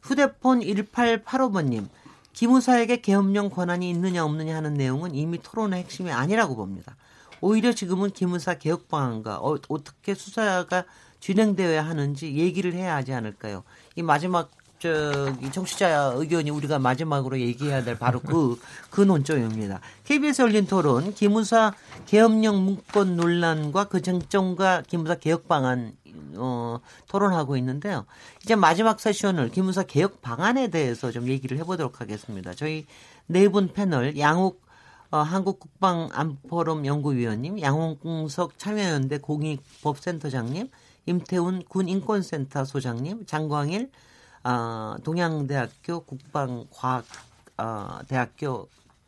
[0.00, 1.88] 휴대폰 1885번님,
[2.34, 6.94] 기무사에게 계엄령 권한이 있느냐 없느냐 하는 내용은 이미 토론의 핵심이 아니라고 봅니다.
[7.40, 10.84] 오히려 지금은 기무사 개혁 방안과 어, 떻게 수사가
[11.18, 13.64] 진행되어야 하는지 얘기를 해야 하지 않을까요?
[13.96, 19.80] 이 마지막 저이 청취자 의견이 우리가 마지막으로 얘기해야 될 바로 그, 그 논점입니다.
[20.04, 21.74] KBS 열린 토론, 기무사
[22.06, 25.92] 계엄령 문건 논란과 그 쟁점과 기무사 개혁 방안,
[26.36, 28.06] 어, 토론하고 있는데요.
[28.42, 32.54] 이제 마지막 세션을 기무사 개혁 방안에 대해서 좀 얘기를 해보도록 하겠습니다.
[32.54, 32.86] 저희
[33.26, 34.62] 네 분 패널, 양욱
[35.10, 40.70] 어, 한국국방안포럼 연구위원님, 양홍석 참여연대 공익법센터장님,
[41.06, 43.90] 임태훈 군인권센터 소장님, 장광일
[44.44, 48.66] 어, 동양대학교 국방과학대학교 어,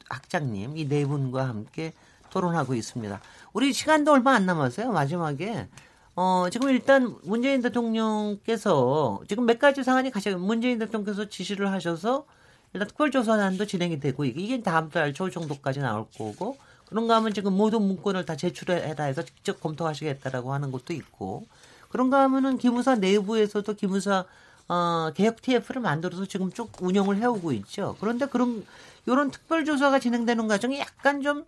[0.08, 1.92] 학장님 이 네 분과 함께
[2.30, 3.20] 토론하고 있습니다.
[3.52, 4.90] 우리 시간도 얼마 안 남았어요.
[4.92, 5.68] 마지막에
[6.14, 12.26] 어, 지금 일단 문재인 대통령께서 지금 몇 가지 사안이 가장 문재인 대통령께서 지시를 하셔서
[12.74, 17.82] 일단 특별조사단도 진행이 되고 이게 다음 달 초 정도까지 나올 거고 그런가 하면 지금 모든
[17.82, 21.46] 문건을 다 제출해다 해서 직접 검토하시겠다라고 하는 것도 있고
[21.88, 24.24] 그런가 하면은 기무사 내부에서도 기무사
[24.72, 27.96] 어, 개혁 TF를 만들어서 지금 쭉 운영을 해오고 있죠.
[28.00, 28.64] 그런데 그런
[29.06, 31.44] 이런 특별 조사가 진행되는 과정이 약간 좀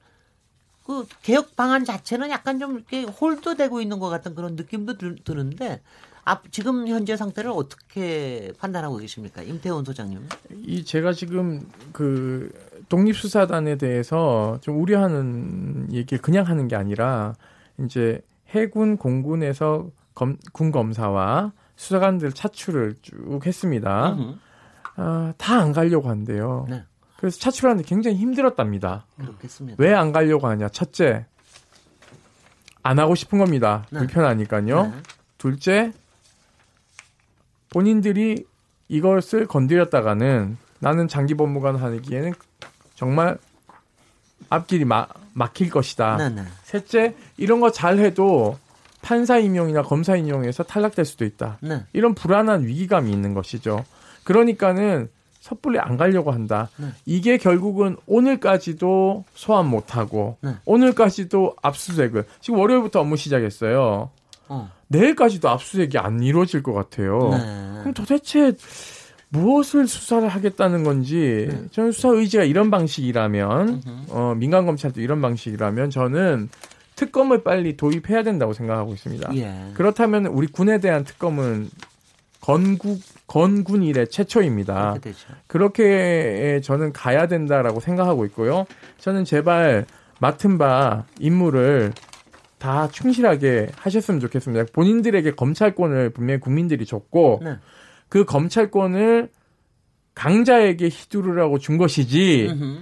[0.85, 5.81] 그 개혁 방안 자체는 약간 좀 이렇게 홀도되고 있는 것 같은 그런 느낌도 들, 드는데
[6.25, 10.21] 앞 지금 현재 상태를 어떻게 판단하고 계십니까, 임태원 소장님?
[10.63, 12.51] 이 제가 지금 그
[12.89, 17.35] 독립수사단에 대해서 좀 우려하는 얘기를 그냥 하는 게 아니라
[17.79, 24.17] 이제 해군 공군에서 검, 군 검사와 수사관들 차출을 쭉 했습니다.
[24.97, 26.67] 아, 다안 가려고 한대요.
[26.69, 26.85] 네.
[27.17, 29.07] 그래서 차출하는데 굉장히 힘들었답니다.
[29.19, 29.83] 그렇겠습니다.
[29.83, 30.69] 왜 안 가려고 하냐?
[30.69, 31.27] 첫째,
[32.83, 33.87] 안 하고 싶은 겁니다.
[33.91, 34.01] 네.
[34.01, 34.83] 불편하니까요.
[34.87, 34.93] 네.
[35.39, 35.93] 둘째,
[37.71, 38.47] 본인들이
[38.89, 42.35] 이것을 건드렸다가는 나는 장기 법무관 하기에는
[42.95, 43.39] 정말
[44.51, 46.17] 앞길이 마, 막힐 것이다.
[46.19, 46.45] 네, 네.
[46.63, 48.59] 셋째, 이런 거 잘해도
[49.05, 51.59] 판사 임용이나 검사 임용에서 탈락될 수도 있다.
[51.61, 51.83] 네.
[51.93, 53.85] 이런 불안한 위기감이 있는 것이죠.
[54.25, 56.71] 그러니까는 섣불리 안 가려고 한다.
[56.79, 56.87] 네.
[57.05, 60.53] 이게 결국은 오늘까지도 소환 못하고 네.
[60.65, 64.09] 오늘까지도 압수수색을 지금 월요일부터 업무 시작했어요.
[64.49, 64.71] 어.
[64.89, 67.29] 내일까지도 압수수색이 안 이루어질 것 같아요.
[67.33, 67.81] 네.
[67.81, 68.55] 그럼 도대체
[69.29, 71.67] 무엇을 수사를 하겠다는 건지 네.
[71.73, 76.49] 저는 수사 의지가 이런 방식이라면 어, 민간 검찰도 이런 방식이라면 저는
[76.97, 79.35] 특검을 빨리 도입해야 된다고 생각하고 있습니다.
[79.37, 79.73] 예.
[79.75, 81.69] 그렇다면 우리 군에 대한 특검은
[82.41, 84.97] 건국 건군 이래 최초입니다.
[85.47, 88.67] 그렇게 저는 가야 된다라고 생각하고 있고요.
[88.99, 89.87] 저는 제발
[90.21, 91.93] 맡은 바 임무를
[92.59, 94.67] 다 충실하게 하셨으면 좋겠습니다.
[94.73, 97.57] 본인들에게 검찰권을 분명히 국민들이 줬고 네.
[98.09, 99.31] 그 검찰권을
[100.15, 102.79] 강자에게 휘두르라고 준 것이지 음흠.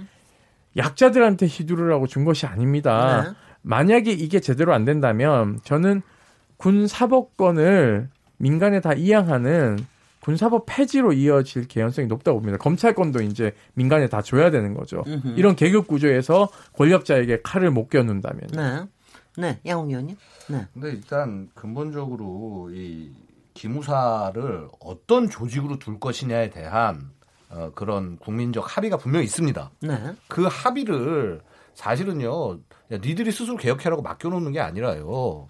[0.77, 3.23] 약자들한테 휘두르라고 준 것이 아닙니다.
[3.23, 3.35] 네.
[3.63, 6.01] 만약에 이게 제대로 안 된다면 저는
[6.57, 9.79] 군 사법권을 민간에 다 이양하는
[10.21, 12.57] 군사법 폐지로 이어질 개연성이 높다고 봅니다.
[12.57, 15.03] 검찰권도 이제 민간에 다 줘야 되는 거죠.
[15.05, 15.35] 으흠.
[15.37, 18.41] 이런 계급 구조에서 권력자에게 칼을 못 겨눈다면.
[18.53, 18.83] 네.
[19.35, 20.15] 네, 양홍 의원님.
[20.47, 20.67] 네.
[20.73, 23.11] 근데 일단 근본적으로 이
[23.53, 27.11] 기무사를 어떤 조직으로 둘 것이냐에 대한
[27.49, 29.71] 어, 그런 국민적 합의가 분명히 있습니다.
[29.81, 30.13] 네.
[30.29, 31.41] 그 합의를
[31.73, 32.59] 사실은요,
[32.93, 35.47] 야, 니들이 스스로 개혁해라고 맡겨놓는 게 아니라요.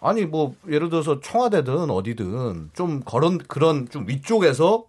[0.00, 4.84] 아니 뭐 예를 들어서 청와대든 어디든 좀 그런 그런 좀 위쪽에서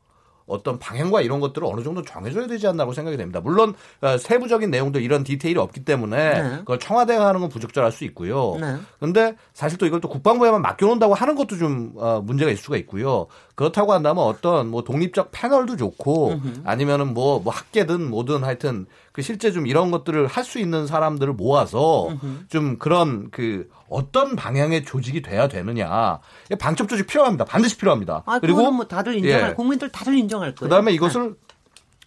[0.48, 3.40] 어떤 방향과 이런 것들을 어느 정도 정해줘야 되지 않나고 생각이 됩니다.
[3.40, 6.58] 물론 어, 세부적인 내용들 이런 디테일이 없기 때문에 네.
[6.60, 8.58] 그걸 청와대가 하는 건 부적절할 수 있고요.
[8.60, 8.76] 네.
[9.00, 13.28] 근데 사실 또 이걸 또 국방부에만 맡겨놓는다고 하는 것도 좀 어, 문제가 있을 수가 있고요.
[13.56, 19.52] 그렇다고 한다면 어떤 뭐 독립적 패널도 좋고 아니면은 뭐, 뭐 학계든 뭐든 하여튼 그 실제
[19.52, 22.10] 좀 이런 것들을 할 수 있는 사람들을 모아서
[22.50, 26.20] 좀 그런 그 어떤 방향의 조직이 돼야 되느냐
[26.60, 27.46] 방첩 조직 필요합니다.
[27.46, 28.24] 반드시 필요합니다.
[28.26, 29.54] 아, 그리고 뭐 다들 인정할 예.
[29.54, 30.70] 국민들 다들 인정할 거예요.
[30.70, 31.36] 그다음에 이것을 네.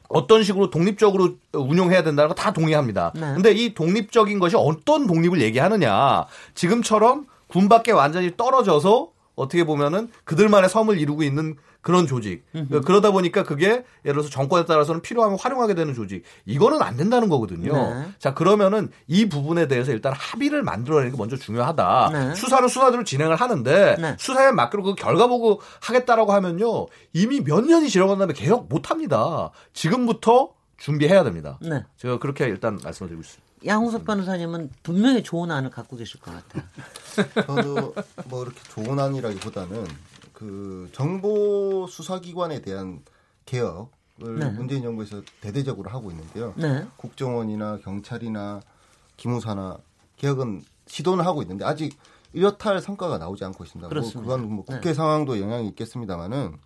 [0.09, 3.13] 어떤 식으로 독립적으로 운용해야 된다는 거 다 동의합니다.
[3.15, 3.21] 네.
[3.35, 10.69] 근데 이 독립적인 것이 어떤 독립을 얘기하느냐 지금처럼 군 밖에 완전히 떨어져서 어떻게 보면은 그들만의
[10.69, 12.45] 섬을 이루고 있는 그런 조직.
[12.85, 16.25] 그러다 보니까 그게 예를 들어서 정권에 따라서는 필요하면 활용하게 되는 조직.
[16.45, 17.73] 이거는 안 된다는 거거든요.
[17.73, 18.09] 네.
[18.19, 22.11] 자, 그러면은 이 부분에 대해서 일단 합의를 만들어내는 게 먼저 중요하다.
[22.13, 22.35] 네.
[22.35, 24.17] 수사는 수사대로 진행을 하는데 네.
[24.19, 26.87] 수사에 맡기고 그 결과 보고 하겠다라고 하면요.
[27.13, 29.51] 이미 몇 년이 지나간 다음에 개혁 못 합니다.
[29.73, 31.59] 지금부터 준비해야 됩니다.
[31.63, 31.85] 네.
[31.97, 33.48] 제가 그렇게 일단 말씀을 드리고 있습니다.
[33.65, 36.65] 양호석 변호사님은 분명히 좋은 안을 갖고 계실 것 같아요.
[37.47, 37.95] 저도
[38.27, 39.87] 뭐 이렇게 좋은 안이라기보다는
[40.33, 43.03] 그 정보 수사기관에 대한
[43.47, 44.51] 개혁을 네.
[44.51, 46.55] 문재인 정부에서 대대적으로 하고 있는데요.
[46.57, 46.87] 네.
[46.97, 48.61] 국정원이나 경찰이나
[49.17, 49.79] 기무사나
[50.17, 51.99] 개혁은 시도는 하고 있는데 아직
[52.33, 53.87] 이렇다 성과가 나오지 않고 있습니다.
[53.87, 54.37] 뭐 그렇습니다.
[54.37, 54.77] 그건 뭐 네.
[54.77, 56.57] 국회 상황도 영향이 있겠습니다만은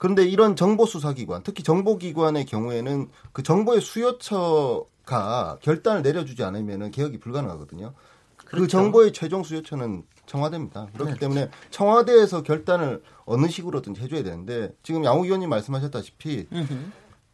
[0.00, 7.18] 그런데 이런 정보 수사기관, 특히 정보기관의 경우에는 그 정보의 수요처 가 결단을 내려주지 않으면 개혁이
[7.18, 7.92] 불가능하거든요.
[8.36, 8.68] 그 그렇죠.
[8.68, 10.86] 정보의 최종 수요처는 청와대입니다.
[10.94, 11.18] 그렇기 네.
[11.18, 16.46] 때문에 청와대에서 결단을 어느 식으로든지 해줘야 되는데 지금 양호 의원님 말씀하셨다시피.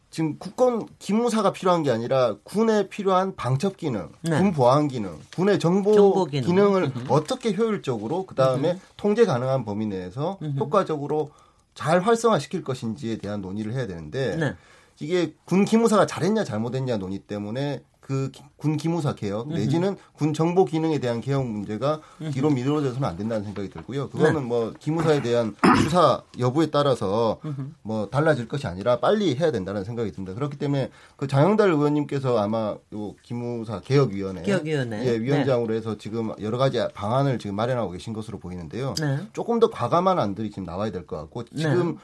[0.09, 4.39] 지금 국권 기무사가 필요한 게 아니라 군에 필요한 방첩 기능, 네.
[4.39, 6.47] 군 보안 기능, 군의 정보, 정보 기능.
[6.47, 11.29] 기능을 어떻게 효율적으로 그 다음에 통제 가능한 범위 내에서 효과적으로
[11.75, 14.55] 잘 활성화시킬 것인지에 대한 논의를 해야 되는데 네.
[14.99, 20.97] 이게 군 기무사가 잘했냐 잘못했냐 논의 때문에 그 군 기무사 개혁 내지는 군 정보 기능에
[20.99, 24.09] 대한 개혁 문제가 뒤로 미뤄져서는 안 된다는 생각이 들고요.
[24.09, 27.39] 그거는 뭐 기무사에 대한 수사 여부에 따라서
[27.83, 30.33] 뭐 달라질 것이 아니라 빨리 해야 된다는 생각이 듭니다.
[30.33, 35.05] 그렇기 때문에 그 장영달 의원님께서 아마 요 기무사 개혁위원회 개혁위원회.
[35.05, 38.95] 예, 위원장으로 해서 지금 여러 가지 방안을 지금 마련하고 계신 것으로 보이는데요.
[38.99, 39.19] 네.
[39.33, 41.61] 조금 더 과감한 안들이 지금 나와야 될 것 같고 네.
[41.61, 41.97] 지금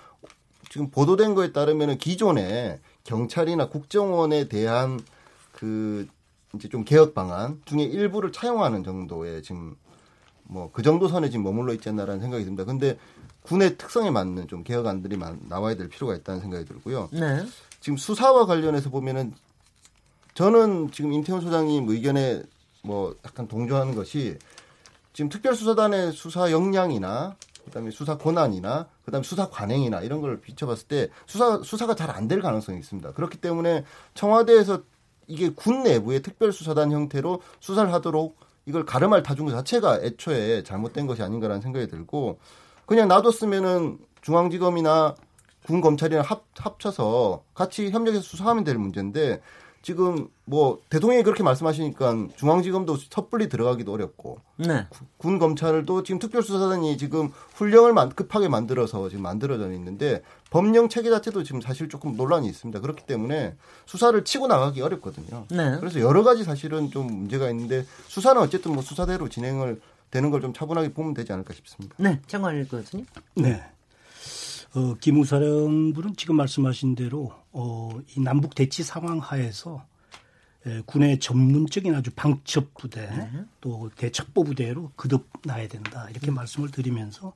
[0.74, 5.00] 지금 보도된 거에 따르면은 기존에 경찰이나 국정원에 대한
[5.52, 6.08] 그
[6.56, 9.76] 이제 좀 개혁 방안 중에 일부를 차용하는 정도의 지금
[10.46, 12.66] 뭐 그 정도 선에 지금 머물러 있지 않나라는 생각이 듭니다.
[12.66, 12.98] 근데
[13.44, 17.08] 군의 특성에 맞는 좀 개혁안들이 마- 나와야 될 필요가 있다는 생각이 들고요.
[17.14, 17.46] 네.
[17.80, 19.32] 지금 수사와 관련해서 보면은
[20.34, 22.42] 저는 지금 임태훈 소장님 의견에
[22.82, 24.40] 뭐 약간 동조하는 것이
[25.14, 27.36] 지금 특별수사단의 수사 역량이나
[27.66, 32.42] 그다음에 수사 권한이나 그다음에 수사 관행이나 이런 걸 비춰봤을 때 수사 수사가 잘 안 될
[32.42, 33.14] 가능성이 있습니다.
[33.14, 33.84] 그렇기 때문에
[34.14, 34.84] 청와대에서
[35.28, 41.62] 이게 군 내부의 특별수사단 형태로 수사를 하도록 이걸 가름할 것 자체가 애초에 잘못된 것이 아닌가라는
[41.62, 42.40] 생각이 들고
[42.86, 45.16] 그냥 놔뒀으면은 중앙지검이나
[45.66, 49.42] 군 검찰이랑 합, 합쳐서 같이 협력해서 수사하면 될 문제인데
[49.84, 54.88] 지금 뭐 대통령이 그렇게 말씀하시니까 중앙지검도 섣불리 들어가기도 어렵고 네.
[55.18, 61.44] 군 검찰도 지금 특별수사단이 지금 훈령을 만- 급하게 만들어서 지금 만들어져 있는데 법령 체계 자체도
[61.44, 62.80] 지금 사실 조금 논란이 있습니다.
[62.80, 63.56] 그렇기 때문에
[63.86, 65.46] 수사를 치고 나가기 어렵거든요.
[65.52, 65.76] 네.
[65.82, 69.82] 그래서 여러 가지 사실은 좀 문제가 있는데 수사는 어쨌든 뭐 수사대로 진행을
[70.12, 71.94] 되는 걸 좀 차분하게 보면 되지 않을까 싶습니다.
[72.00, 72.22] 네.
[72.28, 73.06] 장관일 교수님.
[73.36, 73.62] 네.
[74.76, 79.86] 어, 기무사령부는 지금 말씀하신 대로 어, 이 남북 대치 상황 하에서
[80.66, 83.10] 에, 군의 전문적인 아주 방첩 부대
[83.62, 86.08] 또 대첩보 부대로 거듭나야 된다.
[86.10, 87.34] 이렇게 말씀을 드리면서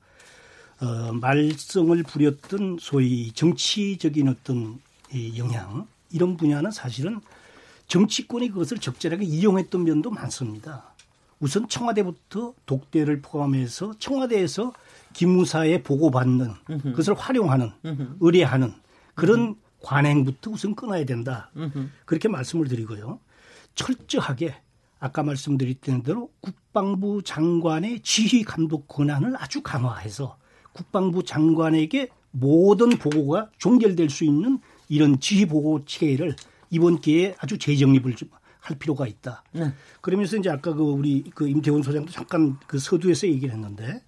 [0.80, 4.80] 어, 말썽을 부렸던 소위 정치적인 어떤
[5.12, 7.20] 이 영향 이런 분야는 사실은
[7.86, 10.92] 정치권이 그것을 적절하게 이용했던 면도 많습니다.
[11.40, 14.72] 우선 청와대부터 독대를 포함해서 청와대에서
[15.14, 16.52] 기무사에 보고받는
[16.82, 17.70] 그것을 활용하는
[18.20, 18.74] 의뢰하는
[19.14, 21.50] 그런 관행부터 우선 끊어야 된다.
[22.04, 23.20] 그렇게 말씀을 드리고요.
[23.74, 24.54] 철저하게
[24.98, 30.36] 아까 말씀드렸던 대로 국방부 장관의 지휘 감독 권한을 아주 강화해서
[30.72, 34.58] 국방부 장관에게 모든 보고가 종결될 수 있는
[34.88, 36.34] 이런 지휘 보고 체계를
[36.70, 39.44] 이번 기회에 아주 재정립을 좀할 필요가 있다.
[39.52, 39.72] 네.
[40.00, 44.02] 그러면서 이제 아까 그 우리 그 임태훈 소장도 잠깐 그 서두에서 얘기를 했는데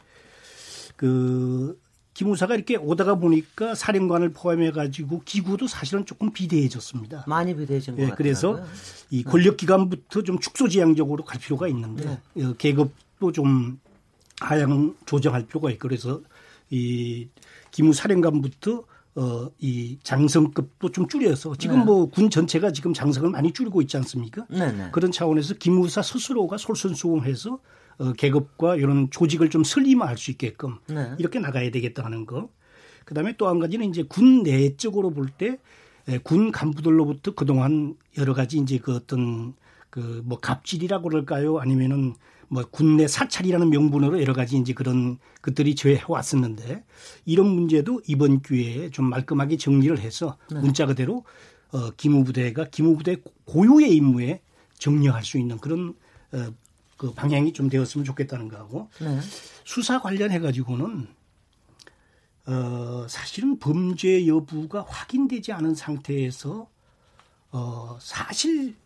[0.96, 1.80] 그
[2.20, 7.24] 기무사가 이렇게 오다가 보니까 사령관을 포함해 가지고 기구도 사실은 조금 비대해졌습니다.
[7.26, 8.16] 많이 비대해진 것 예, 같아요.
[8.18, 8.62] 그래서
[9.08, 12.44] 이 권력 기관부터 좀 축소지향적으로 갈 필요가 있는데 네.
[12.44, 13.80] 어, 계급도 좀
[14.38, 16.20] 하향 조정할 필요가 있고 그래서
[16.68, 17.28] 이
[17.70, 21.84] 기무 사령관부터 어, 이 장성급도 좀 줄여서 지금 네.
[21.86, 24.44] 뭐군 전체가 지금 장성을 많이 줄이고 있지 않습니까?
[24.50, 24.90] 네 네.
[24.92, 27.58] 그런 차원에서 기무사 스스로가 솔선수범해서
[28.01, 31.12] 어, 계급과 이런 조직을 좀 슬림화할 수 있게끔 네.
[31.18, 32.48] 이렇게 나가야 되겠다는 거.
[33.05, 35.59] 그다음에 또 한 가지는 이제 군 내적으로 볼 때
[36.24, 39.55] 군 간부들로부터 그동안 여러 가지 이제 그 어떤
[39.90, 41.59] 그 뭐 갑질이라고 그럴까요?
[41.59, 42.14] 아니면은
[42.48, 46.82] 뭐 군내 사찰이라는 명분으로 여러 가지 이제 그런 것들이 저해 왔었는데
[47.26, 51.24] 이런 문제도 이번 기회에 좀 말끔하게 정리를 해서 문자 그대로
[51.72, 54.40] 어 기무부대가 기무부대 고유의 임무에
[54.78, 55.94] 정리할 수 있는 그런
[56.32, 56.48] 어,
[57.01, 59.18] 그 방향이 좀 되었으면 좋겠다는 거하고 네.
[59.64, 61.09] 수사 관련해 가지고는
[62.44, 66.68] 어, 사실은 범죄 여부가 확인되지 않은 상태에서
[67.53, 68.76] 어, 사실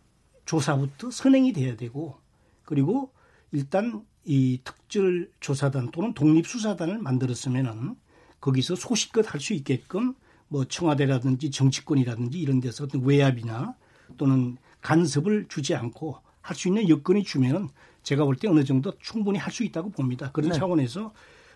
[0.45, 2.17] 조사부터 선행이 돼야 되고
[2.63, 3.11] 그리고
[3.51, 7.97] 일단 이 특별 조사단 또는 독립 수사단을 만들었으면은
[8.39, 10.13] 거기서 소식껏 할 수 있게끔
[10.47, 13.75] 뭐 청와대라든지 정치권이라든지 이런 데서 어떤 외압이나
[14.15, 17.67] 또는 간섭을 주지 않고 할 수 있는 여건이 주면은
[18.05, 20.31] 제가 볼 때 어느 정도 충분히 할 수 있다고 봅니다.
[20.31, 20.57] 그런 네.
[20.57, 21.11] 차원에서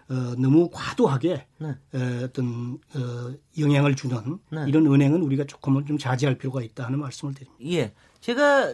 [0.10, 1.68] 어, 너무 과도하게 네.
[1.70, 4.66] 어, 어떤 어, 영향을 주는 네.
[4.68, 7.64] 이런 은행은 우리가 조금은 좀 자제할 필요가 있다 하는 말씀을 드립니다.
[7.72, 7.94] 예.
[8.20, 8.74] 제가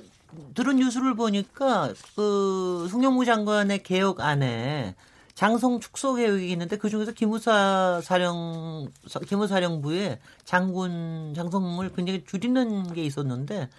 [0.53, 4.95] 들은 뉴스를 보니까 그 송영무 장관의 개혁 안에
[5.33, 8.87] 장성 축소 계획이 있는데 그 중에서 기무사 사령
[9.27, 13.69] 기무사령부의 장군 장성을 굉장히 줄이는 게 있었는데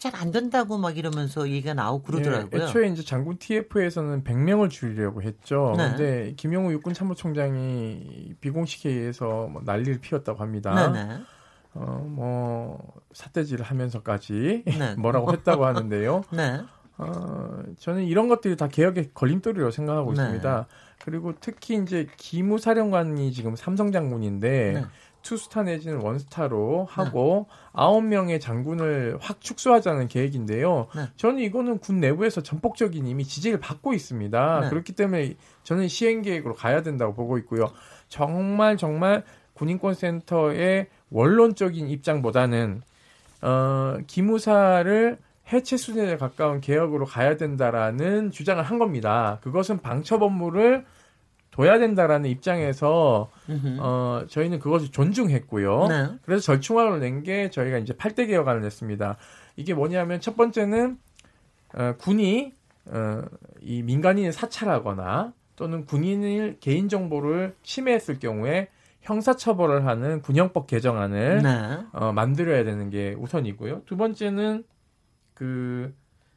[0.00, 2.48] 잘 안 된다고 막 이러면서 얘기가 나오고 그러더라고요.
[2.60, 5.74] 예, 애초에 이제 장군 TF에서는 100명을 줄이려고 했죠.
[5.76, 5.88] 네.
[5.90, 10.92] 근데 김용우 육군 참모총장이 비공식 회의에서 뭐 난리를 피웠다고 합니다.
[10.92, 11.18] 네네.
[11.74, 14.94] 어, 뭐 삿대질을 하면서까지 네.
[14.96, 16.22] 뭐라고 했다고 하는데요.
[16.32, 16.60] 네.
[16.98, 20.22] 어, 저는 이런 것들이 다 개혁의 걸림돌이라고 생각하고 네.
[20.22, 20.66] 있습니다.
[21.04, 24.84] 그리고 특히 이제 기무 사령관이 지금 삼성 장군인데 네.
[25.26, 30.86] 투스타 내지는 원스타로 하고 아홉 명의 장군을 확 축소하자는 계획인데요.
[30.94, 31.02] 네.
[31.16, 34.60] 저는 이거는 군 내부에서 전폭적인 이미 지지를 받고 있습니다.
[34.60, 34.68] 네.
[34.68, 37.72] 그렇기 때문에 저는 시행 계획으로 가야 된다고 보고 있고요.
[38.08, 39.24] 정말 정말
[39.54, 42.82] 군인권 센터의 원론적인 입장보다는
[43.42, 45.18] 어, 기무사를
[45.52, 49.38] 해체 수준에 가까운 개혁으로 가야 된다라는 주장을 한 겁니다.
[49.42, 50.84] 그것은 방첩 업무를
[51.50, 53.30] 둬야 된다라는 입장에서.
[53.80, 55.86] 어, 저희는 그것을 존중했고요.
[55.88, 56.08] 네.
[56.22, 59.16] 그래서 절충안을 낸 게 저희가 이제 8대 개혁안을 냈습니다.
[59.56, 60.98] 이게 뭐냐면 첫 번째는
[61.74, 62.52] 어, 군이
[62.86, 63.22] 어,
[63.60, 68.68] 이 민간인을 사찰하거나 또는 군인의 개인 정보를 침해했을 경우에
[69.00, 71.78] 형사처벌을 하는 군형법 개정안을 네.
[71.92, 73.82] 어, 만들어야 되는 게 우선이고요.
[73.86, 74.64] 두 번째는
[75.32, 75.94] 그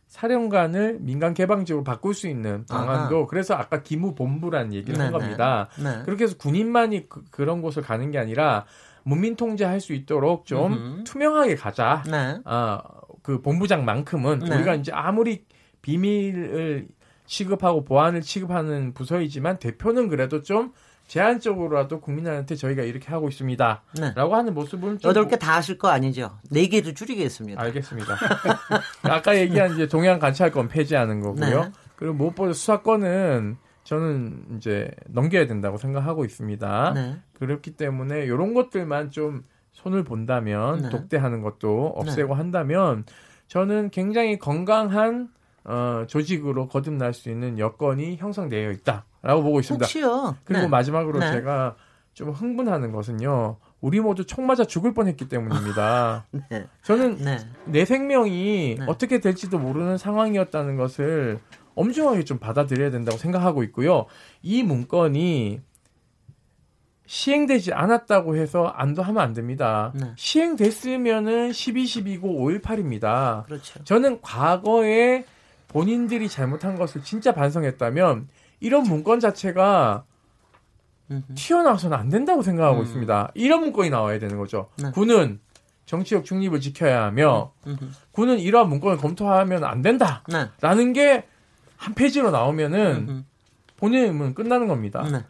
[0.09, 5.19] 사령관을 민간 개방지로 바꿀 수 있는 방안도 그래서 아까 기무본부라는 얘기를 한 네네.
[5.19, 5.69] 겁니다.
[5.81, 6.01] 네.
[6.03, 8.65] 그렇게 해서 군인만이 그, 런 곳을 가는 게 아니라
[9.03, 11.03] 문민 통제할 수 있도록 좀 음흠.
[11.03, 12.03] 투명하게 가자.
[12.09, 12.39] 네.
[12.43, 12.81] 아,
[13.21, 14.55] 그 본부장만큼은 네.
[14.55, 15.45] 우리가 이제 아무리
[15.83, 16.87] 비밀을
[17.27, 20.73] 취급하고 보안을 취급하는 부서이지만 대표는 그래도 좀
[21.09, 23.81] 제한적으로라도 국민한테 저희가 이렇게 하고 있습니다.
[23.99, 24.13] 네.
[24.15, 26.37] 라고 하는 모습을 좀 여덟 개 다 하실 거 아니죠?
[26.51, 27.59] 네 개도 줄이겠습니다.
[27.61, 28.15] 알겠습니다.
[29.03, 31.63] 아까 얘기한 이제 동양 관찰권 폐지하는 거고요.
[31.63, 31.71] 네.
[31.95, 36.91] 그리고 무엇보다 수사권은 저는 이제 넘겨야 된다고 생각하고 있습니다.
[36.93, 37.17] 네.
[37.33, 40.89] 그렇기 때문에 이런 것들만 좀 손을 본다면 네.
[40.89, 43.03] 독대하는 것도 없애고 한다면
[43.47, 45.29] 저는 굉장히 건강한
[45.63, 49.85] 어, 조직으로 거듭날 수 있는 여건이 형성되어 있다 라고 보고 있습니다.
[49.85, 50.37] 혹시요?
[50.43, 50.67] 그리고 네.
[50.69, 51.31] 마지막으로 네.
[51.31, 51.75] 제가
[52.13, 53.57] 좀 흥분하는 것은요.
[53.81, 56.25] 우리 모두 총 맞아 죽을 뻔했기 때문입니다.
[56.49, 56.67] 네.
[56.83, 57.37] 저는 네.
[57.65, 58.85] 내 생명이 네.
[58.87, 61.39] 어떻게 될지도 모르는 상황이었다는 것을
[61.75, 64.05] 엄중하게 좀 받아들여야 된다고 생각하고 있고요.
[64.41, 65.61] 이 문건이
[67.05, 69.91] 시행되지 않았다고 해서 안도하면 안 됩니다.
[69.95, 70.11] 네.
[70.15, 73.45] 시행됐으면은 12.12고 5.18입니다.
[73.45, 73.83] 그렇죠.
[73.83, 75.25] 저는 과거에
[75.69, 78.27] 본인들이 잘못한 것을 진짜 반성했다면
[78.59, 80.05] 이런 문건 자체가.
[81.33, 82.83] 튀어나와서는 안 된다고 생각하고 음.
[82.83, 83.31] 있습니다.
[83.33, 84.69] 이런 문건이 나와야 되는 거죠.
[84.77, 84.91] 네.
[84.91, 85.39] 군은
[85.87, 87.83] 정치적 중립을 지켜야 하며 음흠.
[88.11, 90.23] 군은 이러한 문건을 검토하면 안 된다.
[90.27, 90.49] 네.
[90.61, 93.23] 라는 게한 페이지로 나오면은 음흠.
[93.77, 95.01] 본인은 끝나는 겁니다.
[95.11, 95.23] 네.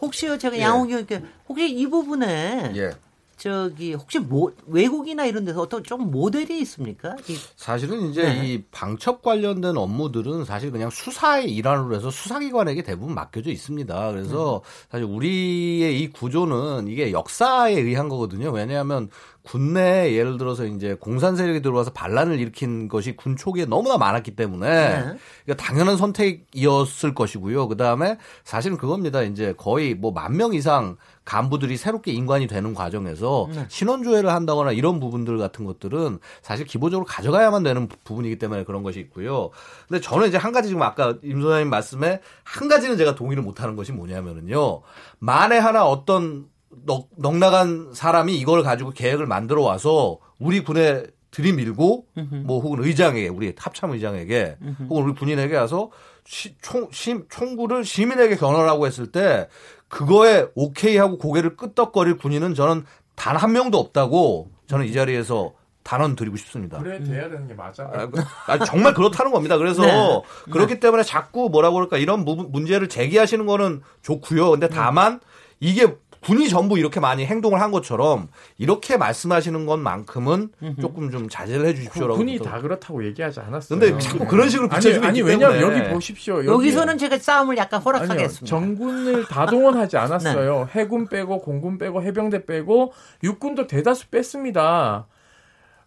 [0.00, 0.62] 혹시요 제가 예.
[0.62, 2.90] 양호기 의원께 혹시 이 부분에 예.
[3.36, 7.14] 저기 혹시 모, 외국이나 이런 데서 어떤 좀 모델이 있습니까?
[7.28, 8.46] 이, 사실은 이제 네.
[8.46, 14.12] 이 방첩 관련된 업무들은 사실 그냥 수사의 일환으로 해서 수사기관에게 대부분 맡겨져 있습니다.
[14.12, 18.50] 그래서 사실 우리의 이 구조는 이게 역사에 의한 거거든요.
[18.50, 19.10] 왜냐하면
[19.46, 24.68] 군내에 예를 들어서 이제 공산 세력이 들어와서 반란을 일으킨 것이 군 초기에 너무나 많았기 때문에
[24.68, 25.16] 네.
[25.44, 27.68] 그러니까 당연한 선택이었을 것이고요.
[27.68, 29.22] 그 다음에 사실은 그겁니다.
[29.22, 33.64] 이제 거의 뭐 만 명 이상 간부들이 새롭게 인관이 되는 과정에서 네.
[33.68, 38.82] 신원 조회를 한다거나 이런 부분들 같은 것들은 사실 기본적으로 가져가야만 되는 부- 부분이기 때문에 그런
[38.82, 39.50] 것이 있고요.
[39.88, 43.60] 근데 저는 이제 한 가지 지금 아까 임 소장님 말씀에 한 가지는 제가 동의를 못
[43.62, 44.82] 하는 것이 뭐냐면은요.
[45.18, 46.46] 만에 하나 어떤
[46.84, 52.06] 넉, 넉나간 사람이 이걸 가지고 계획을 만들어 와서 우리 군에 들이밀고
[52.44, 54.56] 뭐 혹은 의장에게 우리 합참 의장에게
[54.88, 55.90] 혹은 우리 군인에게 와서
[56.24, 59.48] 시, 총, 시, 총구를 시민에게 겨눠라고 했을 때
[59.88, 65.52] 그거에 오케이 하고 고개를 끄덕거릴 군인은 저는 단 한 명도 없다고 저는 이 자리에서
[65.82, 66.78] 단언 드리고 싶습니다.
[66.78, 67.84] 그래 돼야 되는 게 맞아.
[67.92, 69.56] 아, 그- 아, 정말 그렇다는 겁니다.
[69.56, 70.22] 그래서 네.
[70.52, 74.50] 그렇기 때문에 자꾸 뭐라고 그럴까 이런 부- 문제를 제기하시는 거는 좋고요.
[74.50, 75.20] 근데 다만
[75.60, 75.86] 이게
[76.22, 80.50] 군이 전부 이렇게 많이 행동을 한 것처럼 이렇게 말씀하시는 것만큼은
[80.80, 82.16] 조금 좀 자제를 해 주십시오라고.
[82.18, 83.78] 군이 다 그렇다고 얘기하지 않았어요.
[83.78, 85.78] 근데 자꾸 그런 식으로 아니, 비춰주고 아니 있기 왜냐면 때문에.
[85.80, 86.38] 여기 보십시오.
[86.38, 88.46] 여기 여기 서는 제가 싸움을 약간 허락하겠습니다.
[88.46, 90.68] 정군을 다 동원하지 않았어요.
[90.74, 92.92] 해군 빼고 공군 빼고 해병대 빼고
[93.22, 95.06] 육군도 대다수 뺐습니다.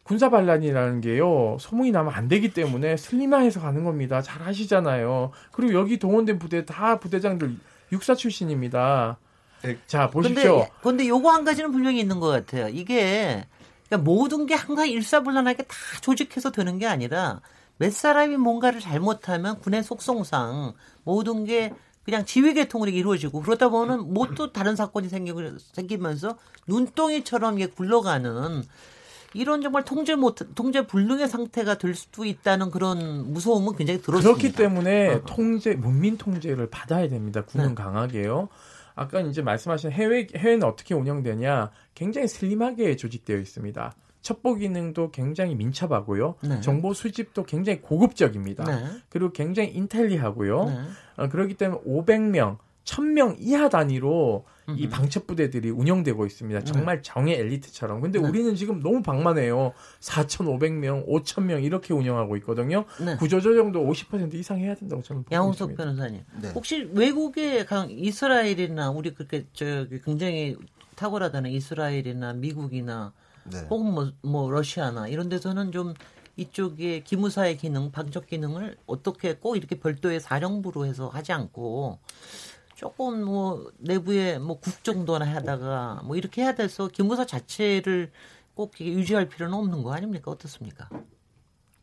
[0.03, 4.21] 군사 반란이라는 게요 소문이 나면 안 되기 때문에 슬림화해서 가는 겁니다.
[4.21, 5.31] 잘 아시잖아요.
[5.51, 7.55] 그리고 여기 동원된 부대 다 부대장들
[7.91, 9.17] 육사 출신입니다.
[9.63, 9.77] 네.
[9.87, 10.59] 자 보십시오.
[10.59, 12.67] 근데, 근데 요거 한 가지는 분명히 있는 것 같아요.
[12.69, 13.45] 이게
[13.87, 17.41] 그러니까 모든 게 항상 일사불란하게 다 조직해서 되는 게 아니라
[17.77, 21.73] 몇 사람이 뭔가를 잘못하면 군의 속성상 모든 게
[22.05, 26.37] 그냥 지휘 계통으로 이루어지고 그러다 보면 뭐 또 다른 사건이 생기고 생기면서
[26.67, 28.63] 눈덩이처럼 이게 굴러가는
[29.33, 34.37] 이런 정말 통제 못 통제 불능의 상태가 될 수도 있다는 그런 무서움은 굉장히 들었습니다.
[34.37, 35.21] 그렇기 때문에 어.
[35.25, 37.43] 통제 문민 통제를 받아야 됩니다.
[37.45, 37.75] 군은 네.
[37.75, 38.49] 강하게요.
[38.99, 41.71] 아까 이제 말씀하신 해외 해외는 어떻게 운영되냐?
[41.95, 43.95] 굉장히 슬림하게 조직되어 있습니다.
[44.21, 46.35] 첩보 기능도 굉장히 민첩하고요.
[46.43, 46.59] 네.
[46.59, 48.65] 정보 수집도 굉장히 고급적입니다.
[48.65, 48.85] 네.
[49.07, 50.65] 그리고 굉장히 인텔리하고요.
[50.65, 50.77] 네.
[51.15, 54.45] 어, 그렇기 때문에 500명, 1000명 이하 단위로
[54.77, 56.63] 이 방첩 부대들이 운영되고 있습니다.
[56.63, 58.01] 정말 정예 엘리트처럼.
[58.01, 58.27] 근데 네.
[58.27, 59.73] 우리는 지금 너무 방만해요.
[59.99, 62.85] 4,500명, 5,000명 이렇게 운영하고 있거든요.
[63.03, 63.15] 네.
[63.17, 65.83] 구조조정도 50% 이상 해야 된다고 저는 보고 양홍석 있습니다.
[65.83, 66.49] 변호사님, 네.
[66.53, 70.55] 혹시 외국의 강 이스라엘이나 우리 그렇게 저기 굉장히
[70.95, 73.13] 탁월하다는 이스라엘이나 미국이나
[73.45, 73.59] 네.
[73.69, 75.93] 혹은 뭐, 뭐 러시아나 이런 데서는 좀
[76.35, 81.99] 이쪽의 기무사의 기능, 방적 기능을 어떻게 꼭 이렇게 별도의 사령부로 해서 하지 않고
[82.83, 88.09] 조금 뭐 내부에 뭐 국 정도나 하다가 뭐 이렇게 해야 돼서 기무사 자체를
[88.53, 90.31] 꼭 유지할 필요는 없는 거 아닙니까?
[90.31, 90.87] 어떻습니까?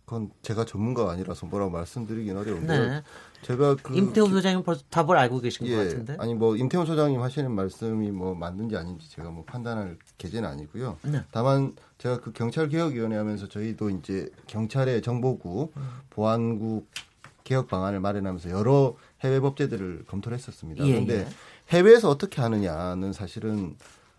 [0.06, 3.02] 그건 제가 전문가가 아니라서 뭐라고 말씀드리긴 어려운데 네.
[3.42, 6.16] 제가 그 임태훈 소장님 벌써 답을 알고 계신 것 예, 같은데.
[6.18, 10.96] 아니 뭐 임태훈 소장님 하시는 말씀이 뭐 맞는지 아닌지 제가 뭐 판단할 계제는 아니고요.
[11.02, 11.22] 네.
[11.30, 15.74] 다만 제가 그 경찰 개혁위원회 하면서 저희도 이제 경찰의 정보국,
[16.08, 16.88] 보안국
[17.44, 20.84] 개혁 방안을 마련하면서 여러 해외 법제들을 검토를 했었습니다.
[20.86, 21.26] 예, 그런데 예.
[21.76, 23.76] 해외에서 어떻게 하느냐는 사실은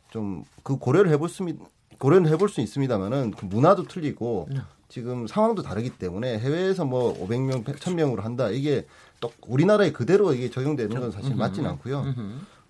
[0.09, 1.57] 좀 그 고려를 해볼 수 있-
[1.99, 4.59] 고려는 해볼 수 있습니다만은 그 문화도 틀리고 네.
[4.89, 8.85] 지금 상황도 다르기 때문에 해외에서 뭐 500명, 1000명으로 한다 이게
[9.19, 12.05] 또 우리나라에 그대로 이게 적용되는 건 사실 맞지는 않고요.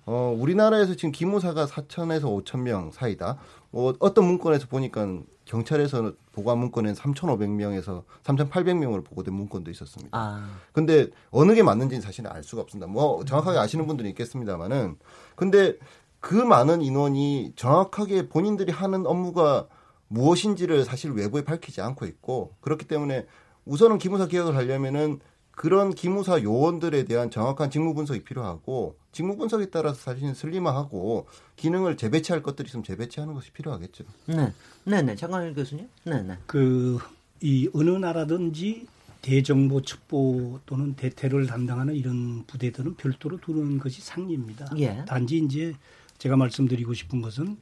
[0.06, 3.38] 어, 우리나라에서 지금 기무사가 4천에서 5천 명 사이다.
[3.72, 10.10] 뭐 어떤 문건에서 보니까 경찰에서 보고한 문건엔 3,500명에서 3,800명으로 보고된 문건도 있었습니다.
[10.18, 12.88] 아, 근데 어느 게 맞는지는 사실은 알 수가 없습니다.
[12.88, 14.98] 뭐 정확하게 아시는 분들이 있겠습니다만은
[15.36, 15.78] 근데
[16.20, 19.68] 그 많은 인원이 정확하게 본인들이 하는 업무가
[20.10, 23.26] 무엇인지를 사실 외부에 밝히지 않고 있고 그렇기 때문에
[23.66, 25.20] 우선은 기무사 개혁을 하려면은
[25.52, 32.44] 그런 기무사 요원들에 대한 정확한 직무 분석이 필요하고 직무 분석에 따라서 사실은 슬림화하고 기능을 재배치할
[32.44, 34.04] 것들이 있으면 재배치하는 것이 필요하겠죠.
[34.28, 34.54] 네,
[34.88, 36.98] 네, 네, 장관일 교수님, 네, 네, 그
[37.42, 38.88] 이 어느 나라든지
[39.22, 44.70] 대정보 첩보 또는 대테러를 담당하는 이런 부대들은 별도로 두는 것이 상리입니다.
[44.78, 45.04] 예.
[45.06, 45.74] 단지 이제
[46.18, 47.58] 제가 말씀드리고 싶은 것은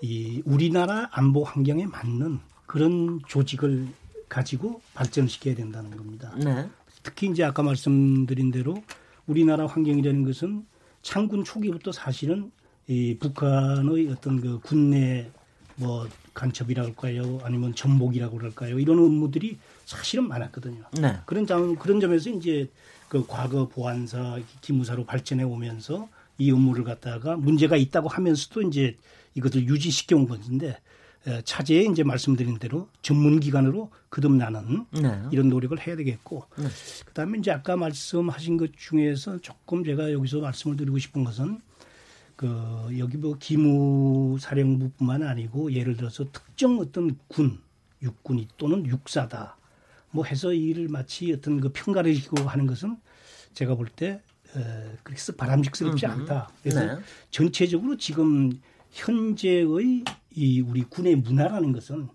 [0.00, 3.88] 이 우리나라 안보 환경에 맞는 그런 조직을
[4.28, 6.34] 가지고 발전시켜야 된다는 겁니다.
[6.42, 6.68] 네,
[7.02, 8.82] 특히 이제 아까 말씀드린 대로
[9.26, 10.66] 우리나라 환경이라는 것은
[11.02, 12.50] 창군 초기부터 사실은
[12.86, 15.30] 이 북한의 어떤 그 군내
[15.76, 17.40] 뭐 간첩이라고 할까요?
[17.42, 18.78] 아니면 전복이라고 할까요?
[18.78, 20.82] 이런 업무들이 사실은 많았거든요.
[21.00, 22.68] 네, 그런 점 그런 점에서 이제
[23.08, 26.08] 그 과거 보안사 기무사로 발전해 오면서
[26.38, 28.96] 이 업무를 갖다가 문제가 있다고 하면서도 이제
[29.34, 30.78] 이것을 유지시켜 온 건데
[31.26, 35.22] 에, 차제에 이제 말씀드린 대로 전문 기관으로 거듭나는 네.
[35.30, 36.46] 이런 노력을 해야 되겠고
[37.04, 41.60] 그다음에 이제 아까 말씀하신 것 중에서 조금 제가 여기서 말씀을 드리고 싶은 것은
[42.42, 47.60] 그 여기 뭐 기무 사령부뿐만 아니고 예를 들어서 특정 어떤 군
[48.02, 49.56] 육군이 또는 육사다
[50.10, 52.96] 뭐 해서 이를 마치 어떤 그 평가를 시키고 하는 것은
[53.54, 54.20] 제가 볼때
[55.04, 56.50] 그렇게 썩 바람직스럽지 않다.
[56.64, 57.00] 그래서 네.
[57.30, 58.50] 전체적으로 지금
[58.90, 62.08] 현재의 이 우리 군의 문화라는 것은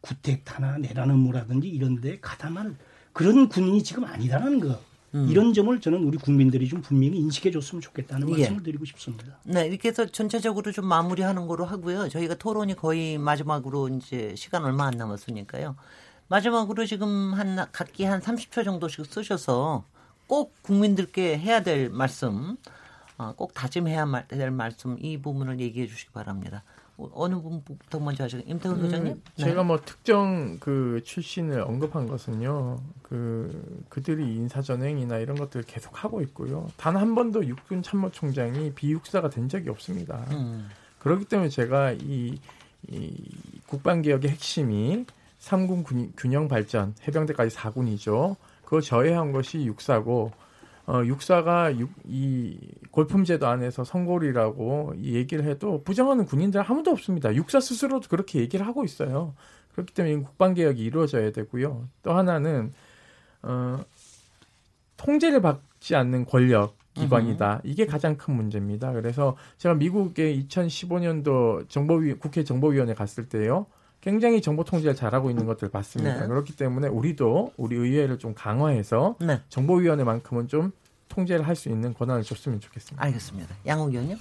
[0.00, 2.74] 구택타나 내라는 뭐라든지 이런 데 가담할
[3.12, 4.80] 그런 군인이 지금 아니다라는 거.
[5.14, 8.32] 이런 점을 저는 우리 국민들이 좀 분명히 인식해 줬으면 좋겠다는 예.
[8.32, 9.38] 말씀을 드리고 싶습니다.
[9.44, 12.08] 네, 이렇게 해서 전체적으로 좀 마무리하는 거로 하고요.
[12.08, 15.76] 저희가 토론이 거의 마지막으로 이제 시간 얼마 안 남았으니까요.
[16.26, 19.84] 마지막으로 지금 한 각기 한 30초 정도씩 쓰셔서
[20.26, 22.56] 꼭 국민들께 해야 될 말씀,
[23.16, 26.64] 어, 꼭 다짐해야 말- 될 말씀 이 부분을 얘기해 주시기 바랍니다.
[26.96, 28.42] 어느 분부터 먼저 하시죠?
[28.46, 29.12] 임태훈 소장님?
[29.14, 32.76] 음, 제가 뭐 특정 그 출신을 언급한 것은요.
[33.02, 36.68] 그 그들이 인사전행이나 이런 것들을 계속 하고 있고요.
[36.76, 40.24] 단 한 번도 육군 참모총장이 비육사가 된 적이 없습니다.
[40.30, 40.68] 음.
[41.00, 42.38] 그렇기 때문에 제가 이,
[42.88, 43.30] 이
[43.66, 45.04] 국방개혁의 핵심이
[45.38, 48.36] 삼군 군- 균형 발전, 해병대까지 4군이죠.
[48.64, 50.32] 그거 저해한 것이 육사고,
[50.86, 52.58] 어, 육사가 육, 이
[52.90, 57.34] 골품제도 안에서 선골이라고 이 얘기를 해도 부정하는 군인들 아무도 없습니다.
[57.34, 59.34] 육사 스스로도 그렇게 얘기를 하고 있어요.
[59.72, 61.88] 그렇기 때문에 국방개혁이 이루어져야 되고요.
[62.02, 62.72] 또 하나는,
[63.42, 63.78] 어,
[64.96, 67.60] 통제를 받지 않는 권력 기관이다.
[67.64, 68.92] 이게 가장 큰 문제입니다.
[68.92, 73.66] 그래서 제가 미국의 2015년도 정보위 국회 정보위원회 갔을 때요.
[74.04, 76.20] 굉장히 정보 통제를 잘하고 있는 것들을 봤습니다.
[76.20, 76.26] 네.
[76.28, 80.72] 그렇기 때문에 우리도 우리 의회를 좀 강화해서 네, 정보위원회만큼은 좀
[81.08, 83.02] 통제를 할 수 있는 권한을 줬으면 좋겠습니다.
[83.02, 83.54] 알겠습니다.
[83.66, 84.18] 양욱 의원님?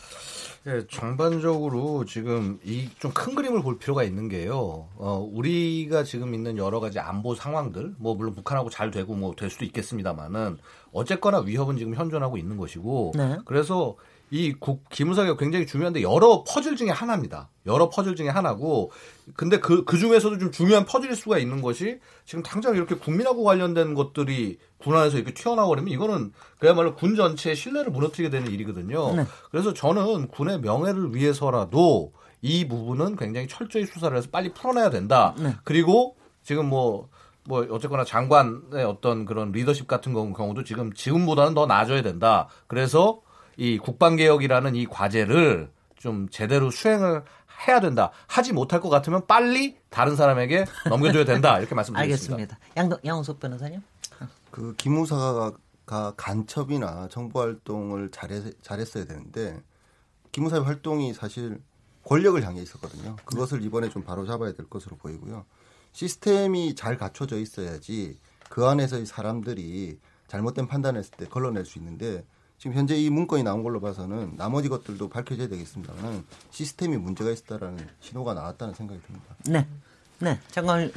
[0.66, 4.88] 네, 전반적으로 지금 이 좀 큰 그림을 볼 필요가 있는 게요.
[4.96, 9.50] 어, 우리가 지금 있는 여러 가지 안보 상황들, 뭐 물론 북한하고 잘 되고 뭐 될
[9.50, 10.58] 수도 있겠습니다만은
[10.94, 13.38] 어쨌거나 위협은 지금 현존하고 있는 것이고, 네.
[13.46, 13.96] 그래서
[14.34, 17.52] 이 국, 기무사가 굉장히 중요한데 여러 퍼즐 중에 하나입니다.
[17.68, 18.90] 여러 퍼즐 중에 하나고,
[19.36, 23.94] 근데 그, 그 중에서도 좀 중요한 퍼즐일 수가 있는 것이 지금 당장 이렇게 국민하고 관련된
[23.94, 29.16] 것들이 군 안에서 이렇게 튀어나오려면 이거는 그야말로 군 전체의 신뢰를 무너뜨리게 되는 일이거든요.
[29.18, 29.26] 네.
[29.52, 35.36] 그래서 저는 군의 명예를 위해서라도 이 부분은 굉장히 철저히 수사를 해서 빨리 풀어내야 된다.
[35.38, 35.54] 네.
[35.64, 37.08] 그리고 지금 뭐,
[37.44, 42.48] 뭐, 어쨌거나 장관의 어떤 그런 리더십 같은 경우- 경우도 지금 지금보다는 더 나아져야 된다.
[42.66, 43.22] 그래서
[43.58, 47.24] 이 국방개혁이라는 이 과제를 좀 제대로 수행을
[47.68, 48.12] 해야 된다.
[48.28, 51.58] 하지 못할 것 같으면 빨리 다른 사람에게 넘겨줘야 된다.
[51.60, 52.36] 이렇게 말씀드리겠습니다.
[52.36, 52.60] 알겠습니다.
[52.78, 53.82] 양, 양홍석 변호사님?
[54.52, 55.54] 그 기무사가
[56.18, 59.62] 간첩이나 정보 활동을 잘해, 잘했어야 되는데
[60.32, 61.62] 기무사의 활동이 사실
[62.04, 63.16] 권력을 향해 있었거든요.
[63.24, 65.46] 그것을 이번에 좀 바로 잡아야 될 것으로 보이고요.
[65.94, 68.18] 시스템이 잘 갖춰져 있어야지
[68.50, 72.26] 그 안에서의 사람들이 잘못된 판단했을 때 걸러낼 수 있는데
[72.58, 78.34] 지금 현재 이 문건이 나온 걸로 봐서는 나머지 것들도 밝혀져야 되겠습니다만 시스템이 문제가 있다라는 신호가
[78.34, 79.36] 나왔다는 생각이 듭니다.
[79.46, 79.68] 네.
[80.20, 80.40] 네.
[80.50, 80.90] 장관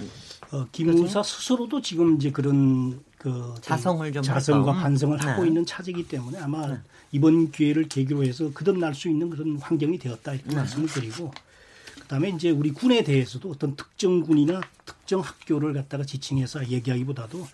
[0.53, 4.83] 어, 김무사 스스로도 지금 이제 그런 그 자성을 좀 자성과 할까?
[4.83, 5.27] 반성을 네.
[5.27, 6.79] 하고 있는 차지기 때문에 아마
[7.11, 10.57] 이번 기회를 계기로 해서 거듭날 수 있는 그런 환경이 되었다 이렇게 네.
[10.57, 11.33] 말씀을 드리고
[12.03, 17.47] 그다음에 이제 우리 군에 대해서도 어떤 특정 군이나 특정 학교를 갖다가 지칭해서 얘기하기보다도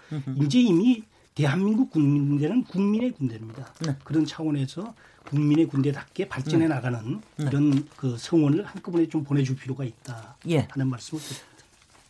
[0.43, 1.03] 이제 이미
[1.35, 3.67] 대한민국 군대는 국민의 군대입니다.
[3.87, 3.97] 네.
[4.05, 4.95] 그런 차원에서
[5.29, 10.67] 국민의 군대답게 발전해 나가는 이런 그 성원을 한꺼번에 좀 보내줄 필요가 있다 예.
[10.71, 11.47] 하는 말씀을 드립니다.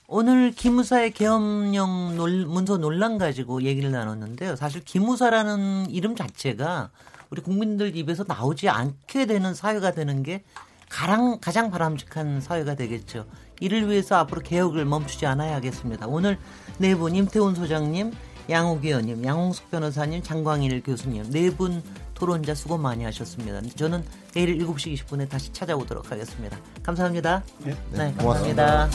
[0.09, 4.57] 오늘 기무사의 계엄령 논- 문서 논란 가지고 얘기를 나눴는데요.
[4.57, 6.91] 사실 기무사라는 이름 자체가
[7.31, 10.43] 우리 국민들 입에서 나오지 않게 되는 사회가 되는 게
[10.91, 13.27] 가장, 가장 바람직한 사회가 되겠죠.
[13.61, 16.07] 이를 위해서 앞으로 개혁을 멈추지 않아야 하겠습니다.
[16.09, 16.39] 오늘
[16.79, 18.13] 네 분, 임태훈 소장님,
[18.51, 21.83] 양욱 의원님, 양홍석 변호사님, 장광일 교수님, 네 분
[22.15, 23.61] 토론자 수고 많이 하셨습니다.
[23.75, 26.57] 저는 내일 7시 20분에 다시 찾아오도록 하겠습니다.
[26.83, 27.43] 감사합니다.
[27.65, 27.77] 네.
[27.91, 28.89] 네, 고맙습니다.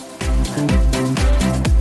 [0.55, 1.76] 감사합니다.